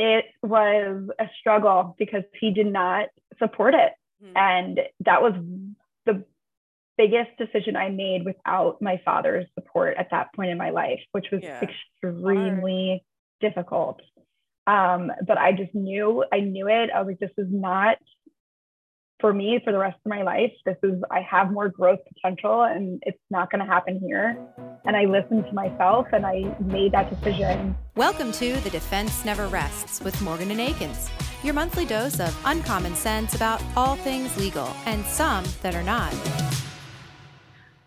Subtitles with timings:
[0.00, 3.08] it was a struggle because he did not
[3.38, 3.92] support it.
[4.24, 4.36] Mm-hmm.
[4.36, 5.34] And that was
[6.06, 6.24] the
[6.96, 11.26] biggest decision I made without my father's support at that point in my life, which
[11.30, 11.60] was yeah.
[11.62, 13.02] extremely
[13.42, 13.52] Hard.
[13.52, 14.00] difficult.
[14.66, 16.88] Um, but I just knew, I knew it.
[16.94, 17.98] I was like, this is not
[19.20, 20.52] for me for the rest of my life.
[20.64, 24.38] This is, I have more growth potential and it's not going to happen here.
[24.84, 27.76] And I listened to myself and I made that decision.
[27.96, 31.10] Welcome to The Defense Never Rests with Morgan and Akins,
[31.42, 36.14] your monthly dose of uncommon sense about all things legal and some that are not.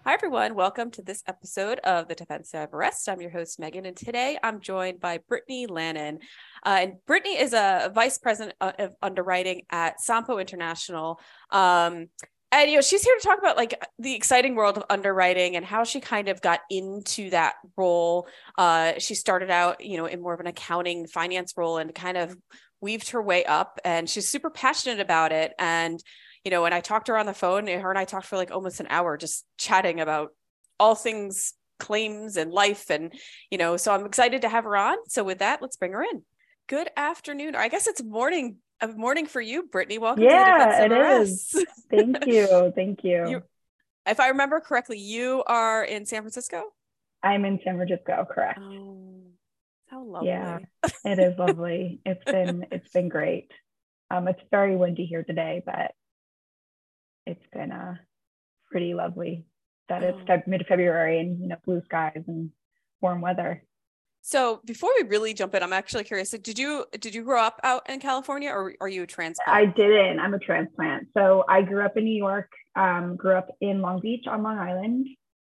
[0.06, 0.56] Hi, everyone.
[0.56, 3.08] Welcome to this episode of the Defense Never Rests.
[3.08, 6.20] I'm your host, Megan, and today I'm joined by Brittany Lannon.
[6.66, 11.22] Uh, and Brittany is a vice president of underwriting at Sompo International.
[11.52, 12.10] Um,
[12.52, 15.64] and you know she's here to talk about like the exciting world of underwriting and
[15.64, 18.28] how she kind of got into that role
[18.58, 22.18] uh, she started out you know in more of an accounting finance role and kind
[22.18, 22.36] of
[22.82, 26.04] weaved her way up and she's super passionate about it and
[26.44, 28.28] you know, and I talked to her on the phone, and her and I talked
[28.28, 30.30] for like almost an hour just chatting about
[30.80, 32.90] all things claims and life.
[32.90, 33.14] And,
[33.50, 34.98] you know, so I'm excited to have her on.
[35.08, 36.24] So with that, let's bring her in.
[36.68, 37.56] Good afternoon.
[37.56, 39.98] Or I guess it's morning of uh, morning for you, Brittany.
[39.98, 41.66] Welcome yeah, it is.
[41.90, 42.72] Thank you.
[42.76, 43.30] Thank you.
[43.30, 43.44] you.
[44.06, 46.64] If I remember correctly, you are in San Francisco?
[47.22, 48.60] I'm in San Francisco, correct.
[48.62, 49.22] Oh,
[49.88, 50.30] how lovely.
[50.30, 50.60] Yeah,
[51.06, 52.02] it is lovely.
[52.06, 53.52] It's been it's been great.
[54.12, 55.94] Um, it's very windy here today, but
[57.26, 57.96] it's been uh,
[58.72, 59.46] pretty lovely
[59.90, 60.38] that it's oh.
[60.48, 62.52] mid February and you know blue skies and
[63.02, 63.64] warm weather.
[64.26, 66.32] So before we really jump in, I'm actually curious.
[66.32, 69.50] Did you did you grow up out in California, or are you a transplant?
[69.50, 70.20] I didn't.
[70.20, 71.08] I'm a transplant.
[71.14, 72.50] So I grew up in New York.
[72.76, 75.08] Um, grew up in Long Beach on Long Island,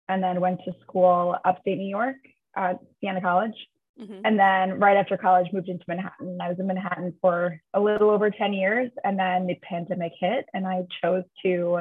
[0.09, 2.17] and then went to school upstate New York
[2.57, 3.55] at Siena College.
[4.01, 4.21] Mm-hmm.
[4.25, 6.39] And then right after college, moved into Manhattan.
[6.41, 8.91] I was in Manhattan for a little over 10 years.
[9.05, 11.81] And then the pandemic hit, and I chose to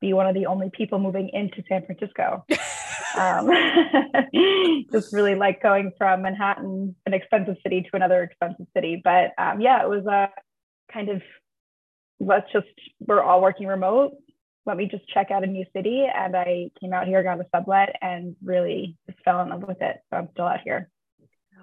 [0.00, 2.44] be one of the only people moving into San Francisco.
[3.16, 3.48] um,
[4.92, 9.00] just really like going from Manhattan, an expensive city, to another expensive city.
[9.02, 10.28] But um, yeah, it was a
[10.92, 11.22] kind of
[12.20, 12.66] let's just,
[13.00, 14.12] we're all working remote.
[14.66, 16.06] Let me just check out a new city.
[16.12, 19.80] And I came out here, got a sublet, and really just fell in love with
[19.80, 19.96] it.
[20.10, 20.90] So I'm still out here.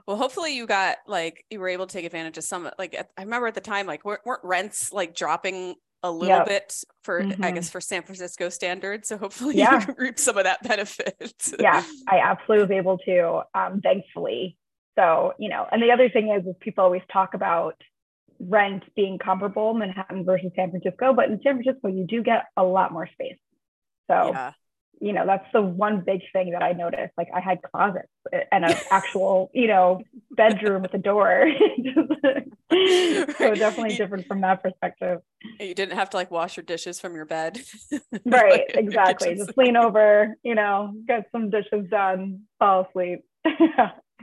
[0.07, 3.21] Well, hopefully you got like you were able to take advantage of some like I
[3.21, 6.47] remember at the time like weren't, weren't rents like dropping a little yep.
[6.47, 7.43] bit for mm-hmm.
[7.43, 9.07] I guess for San Francisco standards.
[9.07, 9.85] So hopefully yeah.
[9.87, 11.33] you reap some of that benefit.
[11.59, 14.57] yeah, I absolutely was able to, um, thankfully.
[14.97, 17.75] So, you know, and the other thing is is people always talk about
[18.39, 22.63] rent being comparable Manhattan versus San Francisco, but in San Francisco you do get a
[22.63, 23.37] lot more space.
[24.09, 24.53] So yeah
[25.01, 27.13] you know that's the one big thing that i noticed.
[27.17, 28.07] Like i had closets
[28.51, 30.01] and an actual you know
[30.31, 31.47] bedroom with a door.
[32.73, 35.19] So definitely different from that perspective.
[35.59, 37.59] You didn't have to like wash your dishes from your bed.
[38.25, 39.35] Right exactly.
[39.35, 43.25] just lean over you know get some dishes done fall asleep.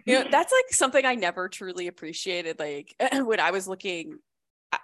[0.07, 4.19] You know that's like something i never truly appreciated like when i was looking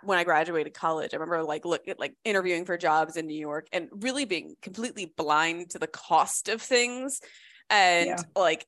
[0.03, 3.39] when I graduated college, I remember like look at like interviewing for jobs in New
[3.39, 7.21] York and really being completely blind to the cost of things
[7.71, 8.17] and yeah.
[8.37, 8.67] like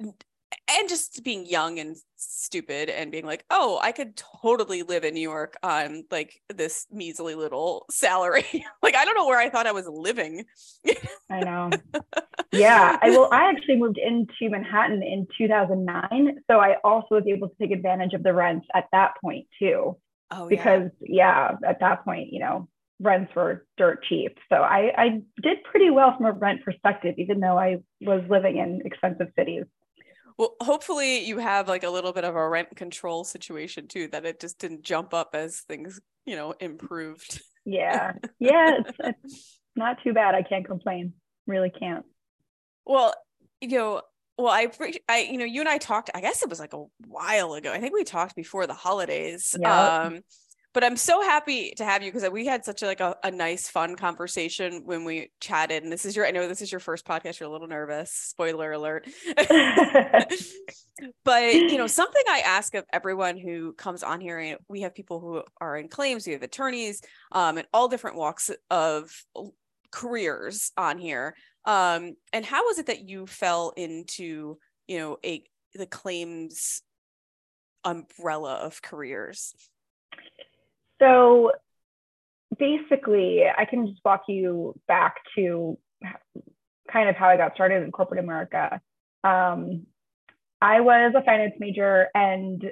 [0.00, 5.14] and just being young and stupid and being like, oh, I could totally live in
[5.14, 8.44] New York on like this measly little salary.
[8.82, 10.44] like I don't know where I thought I was living.
[11.30, 11.70] I know.
[12.52, 12.96] Yeah.
[13.02, 16.38] I well, I actually moved into Manhattan in 2009.
[16.48, 19.96] So I also was able to take advantage of the rents at that point too.
[20.30, 21.50] Oh, because yeah.
[21.60, 22.68] yeah, at that point, you know,
[23.00, 24.38] rents were dirt cheap.
[24.48, 25.08] So I, I
[25.42, 29.64] did pretty well from a rent perspective, even though I was living in expensive cities.
[30.38, 34.26] Well, hopefully you have like a little bit of a rent control situation too, that
[34.26, 37.40] it just didn't jump up as things, you know, improved.
[37.64, 38.12] Yeah.
[38.38, 38.78] Yeah.
[38.78, 40.34] It's, it's not too bad.
[40.34, 41.14] I can't complain.
[41.46, 42.04] Really can't.
[42.84, 43.14] Well,
[43.60, 44.02] you know,
[44.38, 44.68] well i
[45.08, 47.72] i you know you and i talked i guess it was like a while ago
[47.72, 49.70] i think we talked before the holidays yep.
[49.70, 50.20] um
[50.72, 53.30] but i'm so happy to have you because we had such a, like a, a,
[53.30, 56.80] nice fun conversation when we chatted and this is your i know this is your
[56.80, 59.08] first podcast you're a little nervous spoiler alert
[61.24, 64.94] but you know something i ask of everyone who comes on here and we have
[64.94, 67.00] people who are in claims we have attorneys
[67.32, 69.10] um and all different walks of
[69.90, 71.34] careers on here
[71.66, 75.42] um, and how was it that you fell into, you know, a
[75.74, 76.82] the claims
[77.84, 79.54] umbrella of careers?
[81.00, 81.52] So
[82.58, 85.76] basically, I can just walk you back to
[86.90, 88.80] kind of how I got started in corporate America.
[89.24, 89.86] Um,
[90.62, 92.64] I was a finance major and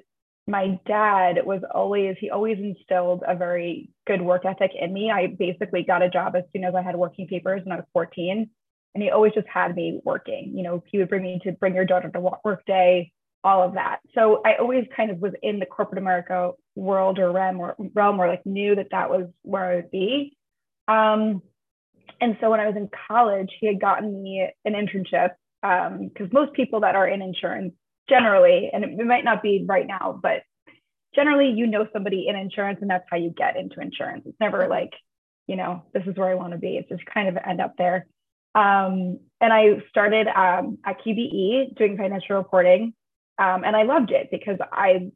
[0.47, 5.27] my dad was always he always instilled a very good work ethic in me i
[5.27, 8.51] basically got a job as soon as i had working papers when i was 14
[8.95, 11.75] and he always just had me working you know he would bring me to bring
[11.75, 13.13] your daughter to work day
[13.43, 17.31] all of that so i always kind of was in the corporate america world or
[17.31, 20.37] realm or realm or like knew that that was where i would be
[20.89, 21.43] um,
[22.21, 25.31] and so when i was in college he had gotten me an internship
[25.63, 27.73] because um, most people that are in insurance
[28.09, 30.43] generally, and it might not be right now, but
[31.15, 34.25] generally you know somebody in insurance and that's how you get into insurance.
[34.27, 34.93] It's never like,
[35.47, 36.77] you know, this is where I want to be.
[36.77, 38.07] It's just kind of end up there.
[38.55, 42.95] Um, and I started um, at QBE doing financial reporting.
[43.39, 45.11] Um, and I loved it because I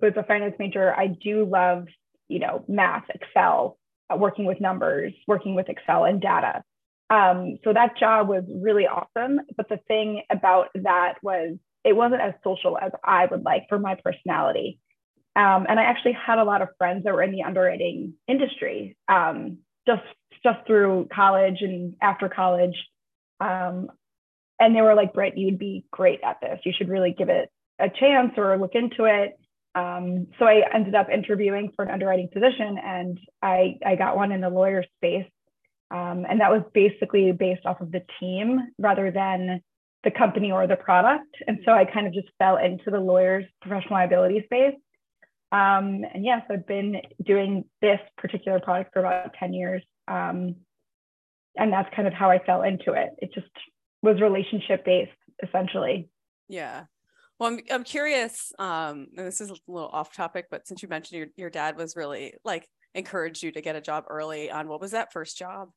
[0.00, 0.94] was a finance major.
[0.94, 1.86] I do love,
[2.28, 3.78] you know, math, Excel,
[4.12, 6.62] uh, working with numbers, working with Excel and data.
[7.08, 9.40] Um, so that job was really awesome.
[9.56, 13.78] But the thing about that was it wasn't as social as I would like for
[13.78, 14.78] my personality.
[15.34, 18.96] Um, and I actually had a lot of friends that were in the underwriting industry
[19.08, 20.02] um, just
[20.44, 22.76] just through college and after college.
[23.40, 23.90] Um,
[24.58, 26.60] and they were like, Britt, you'd be great at this.
[26.64, 29.38] You should really give it a chance or look into it.
[29.74, 34.32] Um, so I ended up interviewing for an underwriting position and I, I got one
[34.32, 35.26] in the lawyer space.
[35.90, 39.60] Um, and that was basically based off of the team rather than
[40.04, 41.36] the company or the product.
[41.46, 44.74] And so I kind of just fell into the lawyer's professional liability space.
[45.52, 49.82] Um, and yes, I've been doing this particular product for about 10 years.
[50.08, 50.56] Um,
[51.56, 53.10] and that's kind of how I fell into it.
[53.18, 53.46] It just
[54.02, 55.12] was relationship based
[55.42, 56.08] essentially.
[56.48, 56.84] Yeah.
[57.38, 60.88] Well, I'm, I'm curious, um, and this is a little off topic, but since you
[60.88, 64.68] mentioned your, your dad was really like encouraged you to get a job early on,
[64.68, 65.70] what was that first job?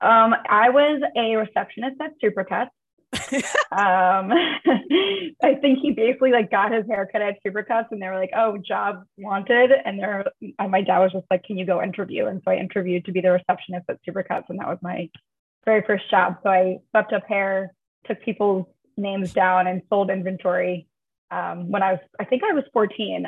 [0.00, 2.70] Um, I was a receptionist at Supercuts
[3.72, 4.32] um,
[5.42, 8.56] I think he basically like got his haircut at Supercuts and they were like, oh,
[8.58, 9.70] job wanted.
[9.84, 10.24] And there,
[10.58, 12.26] my dad was just like, can you go interview?
[12.26, 14.44] And so I interviewed to be the receptionist at Supercuts.
[14.48, 15.08] And that was my
[15.64, 16.36] very first job.
[16.42, 17.74] So I swept up hair,
[18.06, 18.66] took people's
[18.96, 20.86] names down and sold inventory.
[21.30, 23.26] Um, when I was, I think I was 14.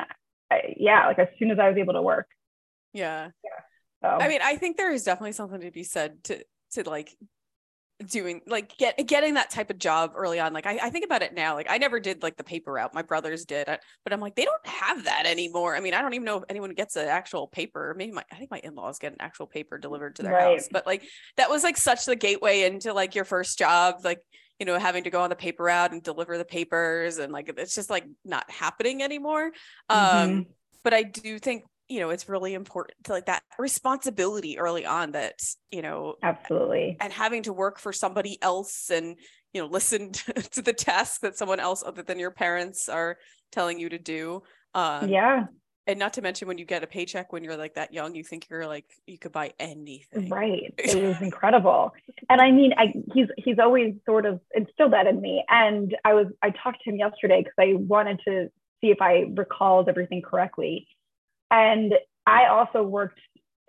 [0.51, 2.29] I, yeah, like as soon as I was able to work.
[2.93, 3.31] Yeah.
[3.45, 3.51] yeah.
[4.03, 4.09] So.
[4.09, 7.17] I mean, I think there is definitely something to be said to to like
[8.05, 11.23] doing like get getting that type of job early on like I, I think about
[11.23, 14.21] it now like i never did like the paper route my brothers did but i'm
[14.21, 16.97] like they don't have that anymore i mean i don't even know if anyone gets
[16.97, 20.23] an actual paper maybe my i think my in-laws get an actual paper delivered to
[20.23, 20.59] their right.
[20.59, 21.05] house but like
[21.39, 24.21] that was like such the gateway into like your first job like
[24.61, 27.51] you know having to go on the paper route and deliver the papers and like
[27.57, 29.53] it's just like not happening anymore
[29.91, 30.35] mm-hmm.
[30.35, 30.47] um
[30.85, 35.13] but i do think you know it's really important to like that responsibility early on
[35.13, 35.41] that
[35.71, 36.97] you know absolutely.
[37.01, 39.17] and having to work for somebody else and
[39.53, 43.17] you know listen to, the tasks that someone else other than your parents are
[43.53, 44.43] telling you to do
[44.75, 45.45] um yeah.
[45.87, 48.25] and not to mention when you get a paycheck when you're like that young you
[48.25, 50.29] think you're like you could buy anything.
[50.29, 50.75] Right.
[50.79, 51.93] It was incredible.
[52.29, 55.45] And i mean i he's he's always sort of instilled that in me.
[55.49, 58.49] And i was i talked to him yesterday because i wanted to
[58.81, 60.89] see if i recalled everything correctly
[61.51, 61.93] and
[62.27, 63.21] I also worked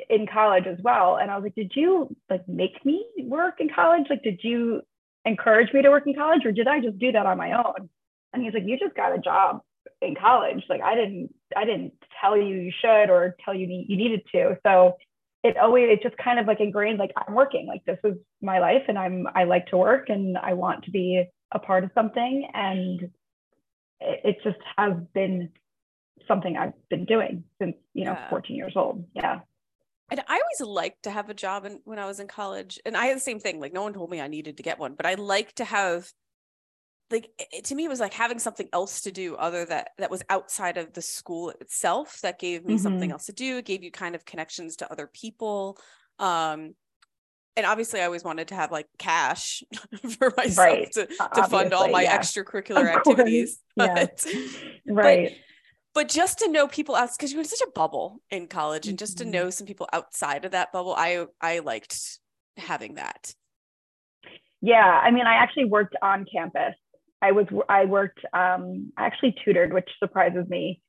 [0.09, 1.17] in college as well.
[1.17, 4.07] And I was like, did you like make me work in college?
[4.09, 4.81] Like, did you
[5.25, 7.89] encourage me to work in college or did I just do that on my own?
[8.33, 9.61] And he's like, you just got a job
[10.01, 10.63] in college.
[10.69, 14.57] Like I didn't, I didn't tell you you should or tell you you needed to.
[14.65, 14.97] So
[15.43, 18.59] it always, it just kind of like ingrained, like I'm working, like this is my
[18.59, 21.91] life and I'm, I like to work and I want to be a part of
[21.95, 22.47] something.
[22.53, 23.03] And
[23.99, 25.49] it, it just has been
[26.27, 28.29] something I've been doing since, you know, yeah.
[28.29, 29.05] 14 years old.
[29.13, 29.39] Yeah.
[30.09, 32.79] And I always liked to have a job in, when I was in college.
[32.85, 33.59] And I had the same thing.
[33.59, 36.09] Like, no one told me I needed to get one, but I like to have,
[37.11, 40.11] like, it, to me, it was like having something else to do other that that
[40.11, 42.83] was outside of the school itself that gave me mm-hmm.
[42.83, 45.77] something else to do, It gave you kind of connections to other people.
[46.19, 46.75] Um,
[47.57, 49.63] and obviously I always wanted to have like cash
[50.17, 50.91] for myself right.
[50.93, 52.17] to, to fund all my yeah.
[52.17, 53.59] extracurricular activities.
[53.75, 54.41] But, yeah.
[54.87, 55.37] right.
[55.97, 58.99] But, just to know people else because you're in such a bubble in college and
[58.99, 59.31] just to mm-hmm.
[59.31, 62.19] know some people outside of that bubble i i liked
[62.55, 63.33] having that.
[64.61, 66.75] Yeah i mean i actually worked on campus.
[67.21, 70.81] I was i worked um i actually tutored which surprises me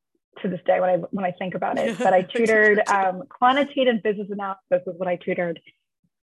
[0.42, 1.98] to this day when i when i think about it.
[1.98, 5.58] But i tutored um, quantitative business analysis was what i tutored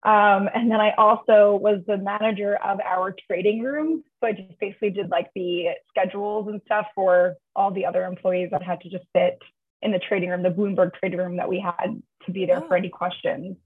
[0.04, 4.02] um, and then I also was the manager of our trading room.
[4.20, 8.48] So I just basically did like the schedules and stuff for all the other employees
[8.50, 9.38] that had to just sit
[9.80, 12.66] in the trading room, the Bloomberg trading room that we had to be there oh.
[12.66, 13.56] for any questions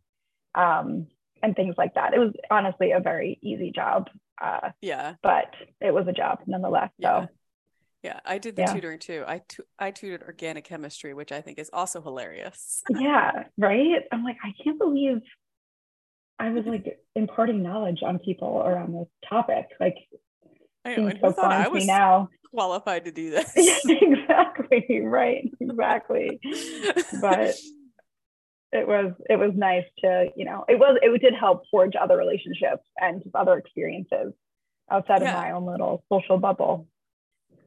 [0.55, 1.07] um,
[1.43, 2.13] and things like that.
[2.13, 4.09] It was honestly a very easy job.
[4.41, 5.15] Uh, yeah.
[5.23, 6.91] But it was a job nonetheless.
[6.99, 7.23] Yeah.
[7.23, 7.29] So
[8.03, 8.75] Yeah, I did the yeah.
[8.75, 9.25] tutoring too.
[9.27, 12.83] I tu- I tutored organic chemistry, which I think is also hilarious.
[12.91, 14.03] yeah, right.
[14.13, 15.23] I'm like, I can't believe
[16.39, 19.67] I was like imparting knowledge on people around this topic.
[19.81, 19.97] Like,
[20.85, 23.53] I know, so thought I was now qualified to do this.
[23.57, 25.01] exactly.
[25.03, 25.51] Right.
[25.61, 26.41] Exactly.
[27.21, 27.57] but
[28.73, 32.17] it was it was nice to you know it was it did help forge other
[32.17, 34.33] relationships and other experiences
[34.91, 35.31] outside yeah.
[35.31, 36.89] of my own little social bubble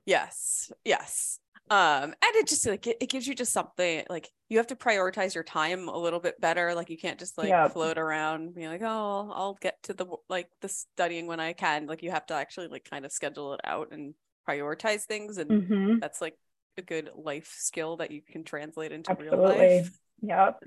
[0.06, 4.58] yes yes um and it just like it, it, gives you just something like you
[4.58, 7.72] have to prioritize your time a little bit better like you can't just like yep.
[7.74, 11.86] float around be like oh I'll get to the like the studying when I can
[11.86, 14.16] like you have to actually like kind of schedule it out and
[14.48, 16.00] prioritize things and mm-hmm.
[16.00, 16.36] that's like
[16.78, 19.38] a good life skill that you can translate into Absolutely.
[19.38, 20.64] real life Yep.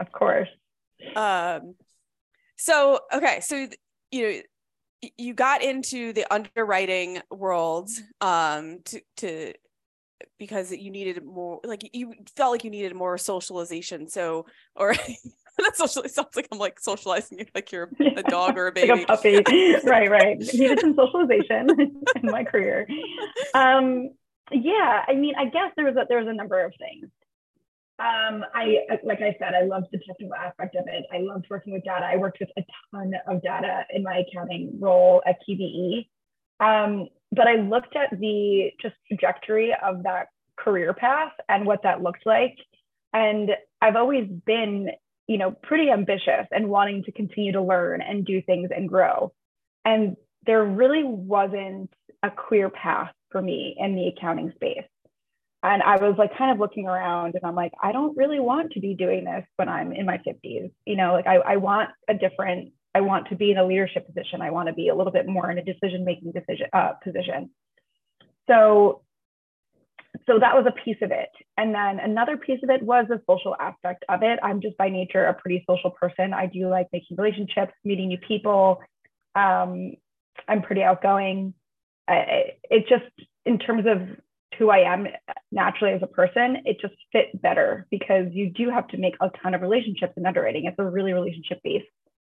[0.00, 0.48] Of course.
[1.14, 1.74] Um
[2.56, 3.68] so okay, so
[4.10, 4.40] you know
[5.16, 7.90] you got into the underwriting world
[8.20, 9.52] um to to
[10.38, 14.94] because you needed more like you felt like you needed more socialization so or
[15.58, 18.92] that socially sounds like I'm like socializing you like you're a dog or a baby.
[18.92, 19.36] like a puppy.
[19.84, 20.38] right, right.
[20.38, 21.68] Needed some socialization
[22.16, 22.86] in my career.
[23.54, 24.10] Um,
[24.50, 27.10] yeah, I mean, I guess there was a, there was a number of things.
[28.00, 31.04] Um, I like I said, I loved the technical aspect of it.
[31.12, 32.06] I loved working with data.
[32.06, 36.06] I worked with a ton of data in my accounting role at QBE.
[36.60, 42.02] Um, but I looked at the just trajectory of that career path and what that
[42.02, 42.56] looked like.
[43.12, 44.90] And I've always been,
[45.26, 49.32] you know, pretty ambitious and wanting to continue to learn and do things and grow.
[49.84, 50.16] And
[50.46, 51.90] there really wasn't
[52.22, 54.84] a clear path for me in the accounting space
[55.62, 58.72] and I was like kind of looking around and I'm like, I don't really want
[58.72, 60.70] to be doing this when I'm in my 50s.
[60.86, 64.06] You know, like I, I want a different, I want to be in a leadership
[64.06, 64.42] position.
[64.42, 67.50] I want to be a little bit more in a decision making decision uh, position.
[68.48, 69.02] So
[70.26, 71.28] so that was a piece of it.
[71.56, 74.40] And then another piece of it was the social aspect of it.
[74.42, 76.34] I'm just by nature a pretty social person.
[76.34, 78.82] I do like making relationships, meeting new people.
[79.36, 79.92] Um,
[80.48, 81.54] I'm pretty outgoing.
[82.08, 84.08] It just in terms of
[84.58, 85.06] who I am
[85.52, 89.30] naturally as a person, it just fit better because you do have to make a
[89.40, 90.64] ton of relationships in underwriting.
[90.64, 91.86] It's a really relationship based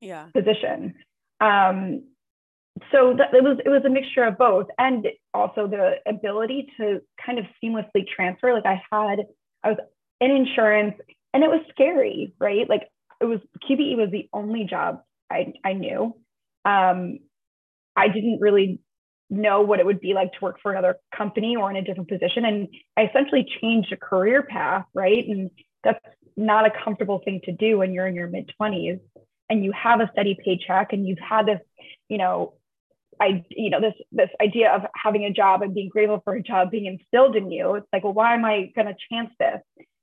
[0.01, 0.27] yeah.
[0.35, 0.95] position.
[1.41, 2.03] Um,
[2.93, 7.01] so that, it was it was a mixture of both, and also the ability to
[7.25, 8.53] kind of seamlessly transfer.
[8.53, 9.27] Like I had,
[9.65, 9.79] I was
[10.21, 10.95] in insurance,
[11.35, 12.69] and it was scary, right?
[12.69, 12.89] Like
[13.21, 16.15] it was QBE was the only job I I knew.
[16.65, 17.19] Um,
[17.97, 18.81] I didn't really
[19.31, 22.09] know what it would be like to work for another company or in a different
[22.09, 22.45] position.
[22.45, 25.27] And I essentially changed a career path, right?
[25.27, 25.51] And
[25.85, 25.99] that's
[26.37, 29.01] not a comfortable thing to do when you're in your mid 20s
[29.49, 31.61] and you have a steady paycheck and you've had this,
[32.09, 32.55] you know,
[33.21, 36.43] I, you know, this this idea of having a job and being grateful for a
[36.43, 37.75] job being instilled in you.
[37.75, 39.61] It's like, well, why am I going to chance this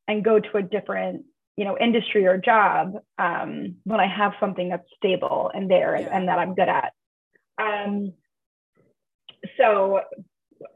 [0.08, 1.25] and go to a different,
[1.56, 6.06] you know, industry or job um, when I have something that's stable and there yeah.
[6.06, 6.92] and, and, that I'm good at?
[7.58, 8.14] Um,
[9.58, 10.02] so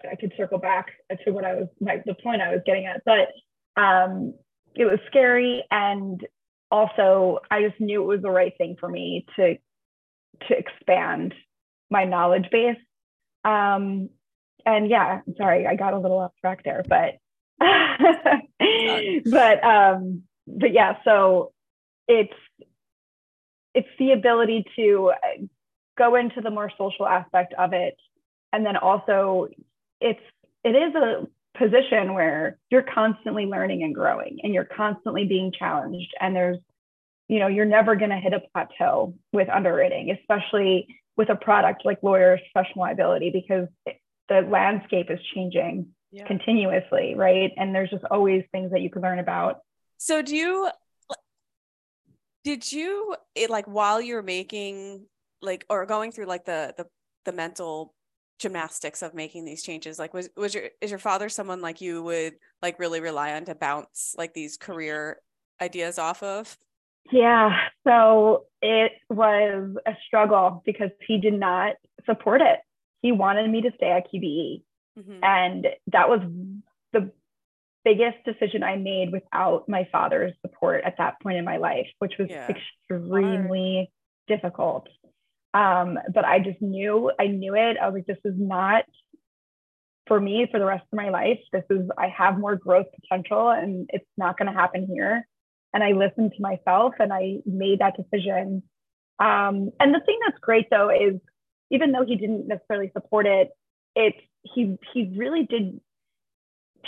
[0.09, 0.87] I could circle back
[1.25, 4.33] to what I was my, the point I was getting at, but um,
[4.75, 6.25] it was scary and
[6.71, 9.55] also I just knew it was the right thing for me to
[10.47, 11.33] to expand
[11.89, 12.77] my knowledge base.
[13.43, 14.09] Um,
[14.65, 17.15] and yeah, sorry, I got a little off track there, but
[17.59, 21.51] but um, but yeah, so
[22.07, 22.33] it's
[23.73, 25.13] it's the ability to
[25.97, 27.95] go into the more social aspect of it
[28.51, 29.47] and then also
[30.01, 30.19] it's
[30.63, 31.27] it is a
[31.59, 36.11] position where you're constantly learning and growing and you're constantly being challenged.
[36.19, 36.57] And there's
[37.29, 41.85] you know you're never going to hit a plateau with underwriting especially with a product
[41.85, 43.67] like lawyers professional liability because
[44.27, 46.25] the landscape is changing yeah.
[46.25, 47.51] continuously right?
[47.55, 49.59] And there's just always things that you can learn about.
[49.97, 50.69] So do you
[52.43, 55.05] did you it, like while you're making
[55.41, 56.87] like or going through like the the
[57.25, 57.93] the mental
[58.39, 62.01] gymnastics of making these changes like was was your is your father someone like you
[62.01, 65.19] would like really rely on to bounce like these career
[65.61, 66.57] ideas off of
[67.11, 67.49] yeah
[67.85, 72.59] so it was a struggle because he did not support it
[73.01, 74.63] he wanted me to stay at qbe
[74.97, 75.19] mm-hmm.
[75.21, 76.21] and that was
[76.93, 77.11] the
[77.83, 82.13] biggest decision i made without my father's support at that point in my life which
[82.17, 82.47] was yeah.
[82.49, 83.89] extremely
[84.27, 84.41] Hard.
[84.41, 84.87] difficult
[85.53, 87.77] um, but I just knew, I knew it.
[87.81, 88.85] I was like, this is not
[90.07, 91.39] for me for the rest of my life.
[91.51, 95.27] This is, I have more growth potential and it's not going to happen here.
[95.73, 98.63] And I listened to myself and I made that decision.
[99.19, 101.19] Um, and the thing that's great though is
[101.71, 103.49] even though he didn't necessarily support it,
[103.95, 105.79] it he he really did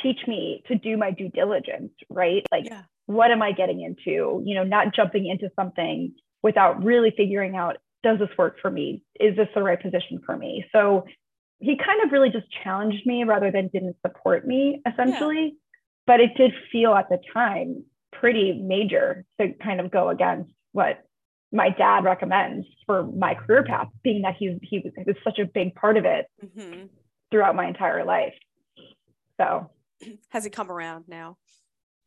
[0.01, 2.45] teach me to do my due diligence, right?
[2.51, 2.83] Like, yeah.
[3.05, 4.41] what am I getting into?
[4.45, 9.03] You know, not jumping into something without really figuring out does this work for me?
[9.19, 10.65] Is this the right position for me?
[10.71, 11.05] So
[11.59, 15.43] he kind of really just challenged me rather than didn't support me, essentially.
[15.43, 15.49] Yeah.
[16.07, 21.03] But it did feel at the time pretty major to kind of go against what
[21.51, 25.37] my dad recommends for my career path, being that he's he was, he was such
[25.37, 26.85] a big part of it mm-hmm.
[27.29, 28.33] throughout my entire life.
[29.39, 29.69] So
[30.29, 31.37] has he come around now?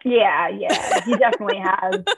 [0.05, 2.03] Yeah, yeah, he definitely has.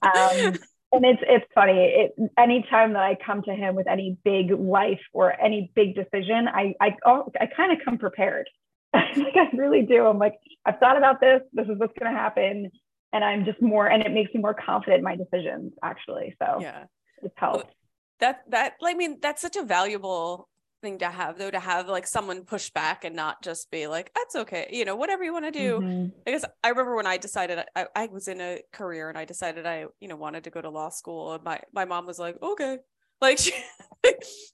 [0.00, 0.54] Um,
[0.92, 1.78] and it's it's funny.
[1.78, 6.48] It, anytime that I come to him with any big life or any big decision,
[6.48, 8.48] I I oh, I kind of come prepared.
[8.94, 10.06] like I really do.
[10.06, 11.42] I'm like I've thought about this.
[11.52, 12.70] This is what's going to happen
[13.12, 16.36] and I'm just more, and it makes me more confident in my decisions actually.
[16.40, 16.84] So yeah,
[17.22, 17.72] it helps.
[18.20, 20.48] That that I mean that's such a valuable
[20.80, 24.10] thing to have though to have like someone push back and not just be like
[24.14, 26.06] that's okay you know whatever you want to do mm-hmm.
[26.24, 29.66] because i remember when i decided I, I was in a career and i decided
[29.66, 32.36] i you know wanted to go to law school and my my mom was like
[32.42, 32.78] okay
[33.20, 33.52] like she,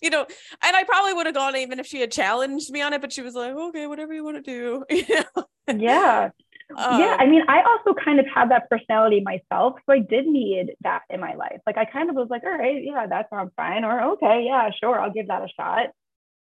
[0.00, 0.26] you know
[0.62, 3.12] and i probably would have gone even if she had challenged me on it but
[3.12, 5.44] she was like okay whatever you want to do you know
[5.76, 6.30] yeah
[6.76, 9.74] um, yeah, I mean, I also kind of had that personality myself.
[9.86, 11.60] So I did need that in my life.
[11.66, 13.84] Like I kind of was like, all right, yeah, that sounds fine.
[13.84, 15.88] Or okay, yeah, sure, I'll give that a shot.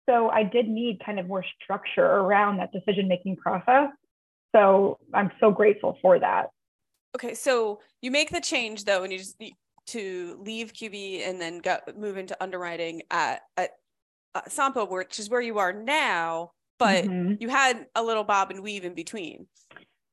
[0.10, 3.89] So I did need kind of more structure around that decision making process.
[4.55, 6.48] So I'm so grateful for that.
[7.15, 9.41] Okay, so you make the change though, and you just
[9.88, 13.72] to leave QB and then go move into underwriting at at
[14.36, 16.51] uh, Sompo, which is where you are now.
[16.79, 17.36] But mm-hmm.
[17.39, 19.48] you had a little bob and weave in between.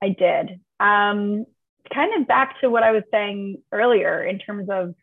[0.03, 0.61] I did.
[0.79, 1.47] Um,
[1.93, 4.95] kind of back to what I was saying earlier in terms of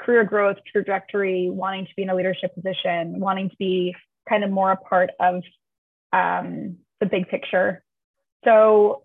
[0.00, 3.94] career growth trajectory, wanting to be in a leadership position, wanting to be
[4.28, 5.42] kind of more a part of
[6.12, 7.82] um, the big picture.
[8.44, 9.02] So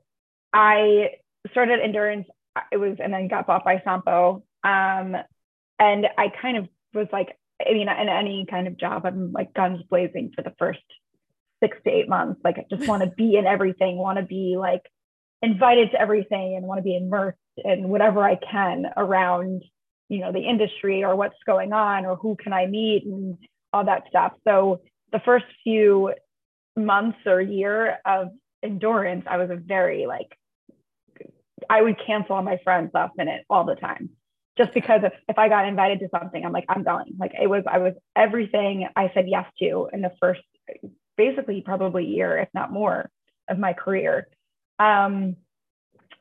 [0.53, 1.10] I
[1.51, 2.27] started endurance.
[2.72, 4.44] It was and then got bought by Sompo.
[4.63, 5.15] Um,
[5.79, 9.53] and I kind of was like, I mean, in any kind of job, I'm like
[9.53, 10.79] guns blazing for the first
[11.62, 12.42] six to eight months.
[12.44, 13.98] Like, I just want to be in everything.
[13.98, 14.83] Want to be like
[15.42, 19.64] invited to everything and want to be immersed in whatever I can around,
[20.09, 23.38] you know, the industry or what's going on or who can I meet and
[23.74, 24.33] all that stuff.
[24.48, 24.81] So
[25.14, 26.14] the first few
[26.76, 28.30] months or year of
[28.62, 30.38] endurance, I was a very like,
[31.70, 34.10] I would cancel on my friends last minute all the time.
[34.58, 37.16] Just because if, if I got invited to something, I'm like, I'm going.
[37.18, 40.42] Like it was, I was everything I said yes to in the first
[41.16, 43.10] basically probably year, if not more,
[43.50, 44.28] of my career.
[44.80, 45.38] Um,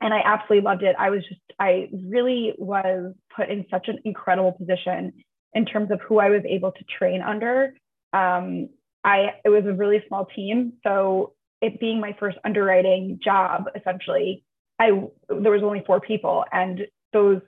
[0.01, 0.97] and I absolutely loved it.
[0.99, 5.13] I was just, I really was put in such an incredible position
[5.55, 7.75] in terms of who I was able to train under.
[8.13, 8.69] Um,
[9.05, 10.75] I, it was a really small team.
[10.85, 14.45] So it being my first underwriting job, essentially,
[14.79, 14.91] I,
[15.29, 17.41] there was only four people and those,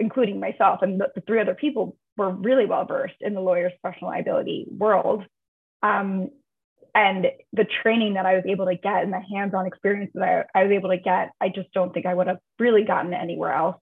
[0.00, 3.72] including myself and the, the three other people were really well versed in the lawyer's
[3.82, 5.24] professional liability world.
[5.82, 6.30] Um,
[6.94, 10.60] and the training that I was able to get and the hands-on experience that I,
[10.60, 13.52] I was able to get, I just don't think I would have really gotten anywhere
[13.52, 13.76] else.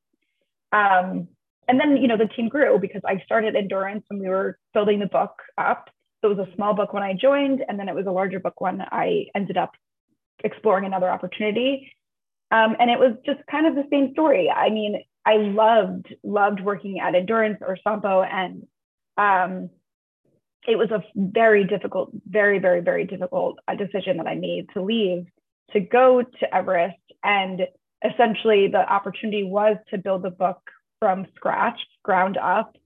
[0.73, 1.29] Um,
[1.69, 4.99] and then, you know, the team grew because I started endurance when we were building
[4.99, 5.89] the book up.
[6.25, 8.61] It was a small book when I joined, and then it was a larger book
[8.61, 9.73] when I ended up
[10.43, 11.93] exploring another opportunity.
[12.51, 14.51] Um, and it was just kind of the same story.
[14.51, 18.67] I mean, I loved loved working at Endurance or Sompo, and
[19.17, 19.71] um,
[20.67, 24.83] it was a very difficult, very, very, very difficult uh, decision that I made to
[24.83, 25.27] leave
[25.73, 26.97] to go to Everest.
[27.23, 27.63] And
[28.03, 30.61] essentially, the opportunity was to build a book
[31.01, 32.77] from scratch, ground up,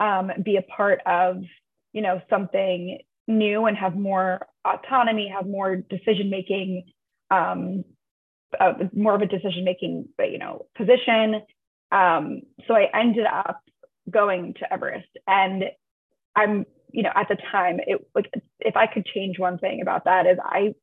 [0.00, 1.42] um, be a part of,
[1.94, 6.84] you know, something new and have more autonomy, have more decision making,
[7.30, 7.84] um,
[8.60, 11.40] uh, more of a decision making, you know, position.
[11.90, 13.62] Um, so I ended up
[14.10, 15.64] going to Everest, and
[16.36, 18.30] I'm you know, at the time, it like
[18.60, 20.74] if I could change one thing about that is I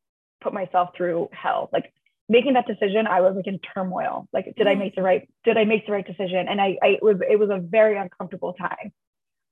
[0.41, 1.69] put myself through hell.
[1.71, 1.93] Like
[2.28, 4.28] making that decision, I was like in turmoil.
[4.34, 4.67] Like, did mm-hmm.
[4.67, 5.30] I make the right?
[5.45, 6.47] Did I make the right decision?
[6.50, 8.91] And I, I it was it was a very uncomfortable time.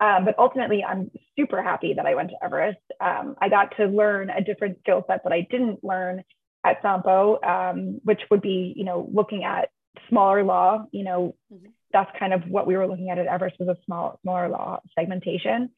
[0.01, 2.79] Um, but ultimately, I'm super happy that I went to Everest.
[3.01, 6.23] Um, I got to learn a different skill set that I didn't learn
[6.63, 9.69] at Sompo, um, which would be, you know, looking at
[10.07, 10.85] smaller law.
[10.91, 11.67] You know, mm-hmm.
[11.91, 14.79] that's kind of what we were looking at at Everest was a small, smaller law
[14.97, 15.69] segmentation.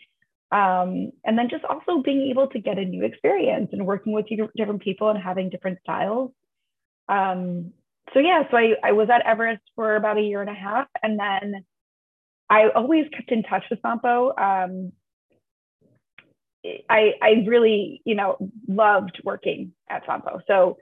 [0.52, 4.26] Um, and then just also being able to get a new experience and working with
[4.56, 6.32] different people and having different styles.
[7.08, 7.72] Um,
[8.14, 10.88] so yeah, so I, I was at Everest for about a year and a half,
[11.02, 11.66] and then
[12.52, 14.38] I always kept in touch with Sompo.
[14.38, 14.92] Um,
[16.90, 18.38] I I really you know
[18.68, 20.42] loved working at Sompo.
[20.48, 20.78] So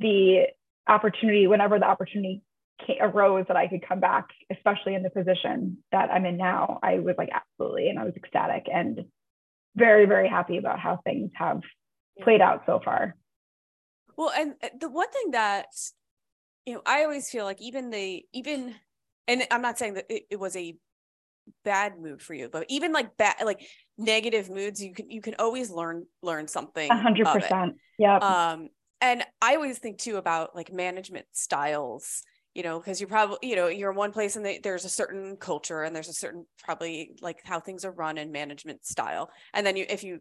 [0.00, 0.46] the
[0.86, 2.42] opportunity, whenever the opportunity
[2.86, 6.78] came, arose that I could come back, especially in the position that I'm in now,
[6.82, 7.88] I was like, absolutely.
[7.88, 9.04] And I was ecstatic and
[9.76, 11.60] very, very happy about how things have
[12.22, 13.16] played out so far.
[14.16, 15.66] Well, and uh, the one thing that,
[16.66, 18.74] you know, I always feel like even the, even,
[19.28, 20.76] and I'm not saying that it, it was a
[21.64, 25.34] bad mood for you but even like bad like negative moods you can you can
[25.38, 28.68] always learn learn something 100% yeah um
[29.00, 32.22] and i always think too about like management styles
[32.58, 34.88] you know because you're probably you know you're in one place and they, there's a
[34.88, 39.30] certain culture and there's a certain probably like how things are run and management style.
[39.54, 40.18] And then you if you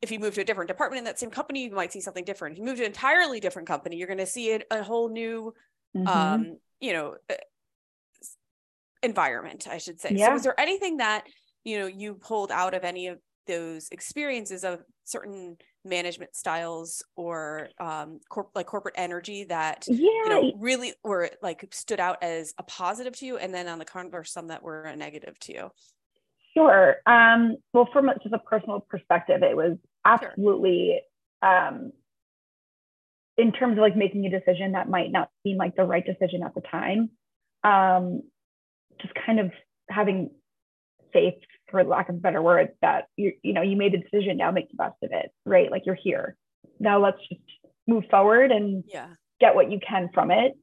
[0.00, 2.24] if you move to a different department in that same company you might see something
[2.24, 2.52] different.
[2.52, 5.08] If you move to an entirely different company you're going to see a, a whole
[5.08, 5.52] new
[5.96, 6.06] mm-hmm.
[6.06, 7.34] um you know uh,
[9.02, 10.28] environment i should say yeah.
[10.28, 11.24] so is there anything that
[11.64, 17.68] you know you pulled out of any of those experiences of certain management styles or
[17.80, 19.96] um corp- like corporate energy that yeah.
[19.96, 23.78] you know really were like stood out as a positive to you and then on
[23.78, 25.70] the converse some that were a negative to you
[26.54, 31.00] sure um well from just a personal perspective it was absolutely
[31.42, 31.66] sure.
[31.66, 31.92] um
[33.38, 36.42] in terms of like making a decision that might not seem like the right decision
[36.42, 37.08] at the time
[37.64, 38.22] um
[39.02, 39.50] just kind of
[39.88, 40.30] having
[41.12, 41.34] faith
[41.70, 44.50] for lack of a better word that you you know you made the decision now
[44.50, 45.70] make the best of it right?
[45.70, 46.36] Like you're here.
[46.78, 47.40] Now let's just
[47.86, 49.08] move forward and yeah.
[49.40, 50.56] get what you can from it.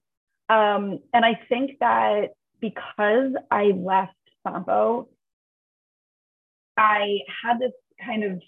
[0.49, 2.29] Um, and i think that
[2.61, 4.13] because i left
[4.45, 5.07] Sompo
[6.77, 7.73] i had this
[8.03, 8.41] kind of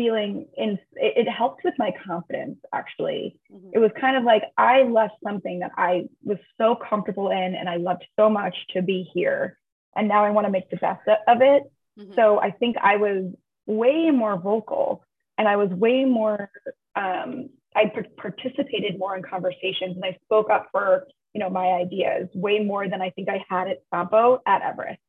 [0.00, 3.68] feeling in it, it helped with my confidence actually mm-hmm.
[3.74, 7.68] it was kind of like i left something that i was so comfortable in and
[7.68, 9.58] i loved so much to be here
[9.94, 12.12] and now i want to make the best of it mm-hmm.
[12.14, 13.24] so i think i was
[13.66, 15.04] way more vocal
[15.36, 16.50] and i was way more
[16.96, 17.84] um, i
[18.16, 22.88] participated more in conversations and i spoke up for you know my ideas way more
[22.88, 25.00] than i think i had at Sompo at everest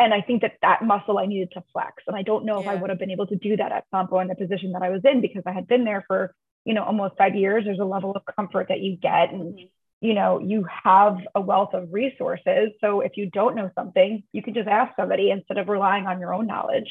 [0.00, 2.02] and I think that that muscle I needed to flex.
[2.06, 2.62] And I don't know yeah.
[2.62, 4.82] if I would have been able to do that at Sompo in the position that
[4.82, 6.34] I was in because I had been there for,
[6.64, 7.66] you know, almost five years.
[7.66, 9.66] There's a level of comfort that you get and, mm-hmm.
[10.00, 12.70] you know, you have a wealth of resources.
[12.80, 16.18] So if you don't know something, you can just ask somebody instead of relying on
[16.18, 16.90] your own knowledge.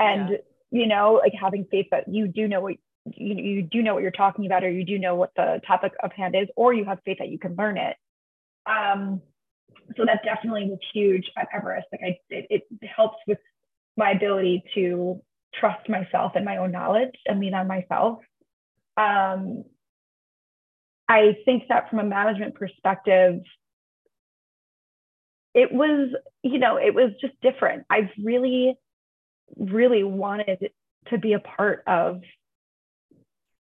[0.00, 0.36] And, yeah.
[0.72, 2.74] you know, like having faith that you do know what
[3.14, 5.92] you, you do know what you're talking about, or you do know what the topic
[6.02, 7.96] of hand is, or you have faith that you can learn it.
[8.66, 9.22] Um,
[9.96, 11.86] so that definitely was huge at Everest.
[11.92, 13.38] Like I, it, it helps with
[13.96, 15.20] my ability to
[15.54, 18.20] trust myself and my own knowledge and lean on myself.
[18.96, 19.64] Um,
[21.08, 23.40] I think that from a management perspective,
[25.54, 26.10] it was,
[26.42, 27.84] you know, it was just different.
[27.90, 28.76] I've really,
[29.56, 30.70] really wanted
[31.08, 32.22] to be a part of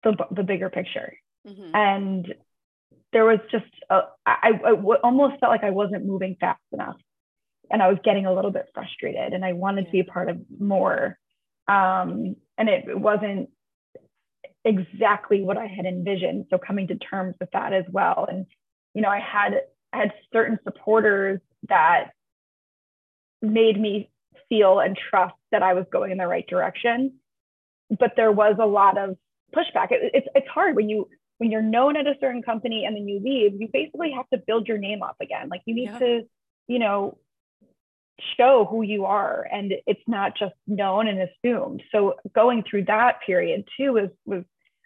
[0.03, 1.17] the, the bigger picture.
[1.47, 1.75] Mm-hmm.
[1.75, 2.35] And
[3.13, 6.97] there was just a, I, I w- almost felt like I wasn't moving fast enough,
[7.71, 10.29] and I was getting a little bit frustrated, and I wanted to be a part
[10.29, 11.17] of more.
[11.67, 13.49] Um, and it, it wasn't
[14.65, 16.45] exactly what I had envisioned.
[16.49, 18.45] So coming to terms with that as well, and
[18.93, 19.61] you know, I had
[19.93, 22.11] I had certain supporters that
[23.41, 24.09] made me
[24.49, 27.13] feel and trust that I was going in the right direction.
[27.89, 29.17] But there was a lot of
[29.55, 29.91] pushback.
[29.91, 31.07] It, it's it's hard when you
[31.39, 34.37] when you're known at a certain company and then you leave, you basically have to
[34.37, 35.47] build your name up again.
[35.49, 35.99] Like you need yeah.
[35.99, 36.21] to,
[36.67, 37.17] you know,
[38.37, 41.81] show who you are and it's not just known and assumed.
[41.93, 44.43] So going through that period too was was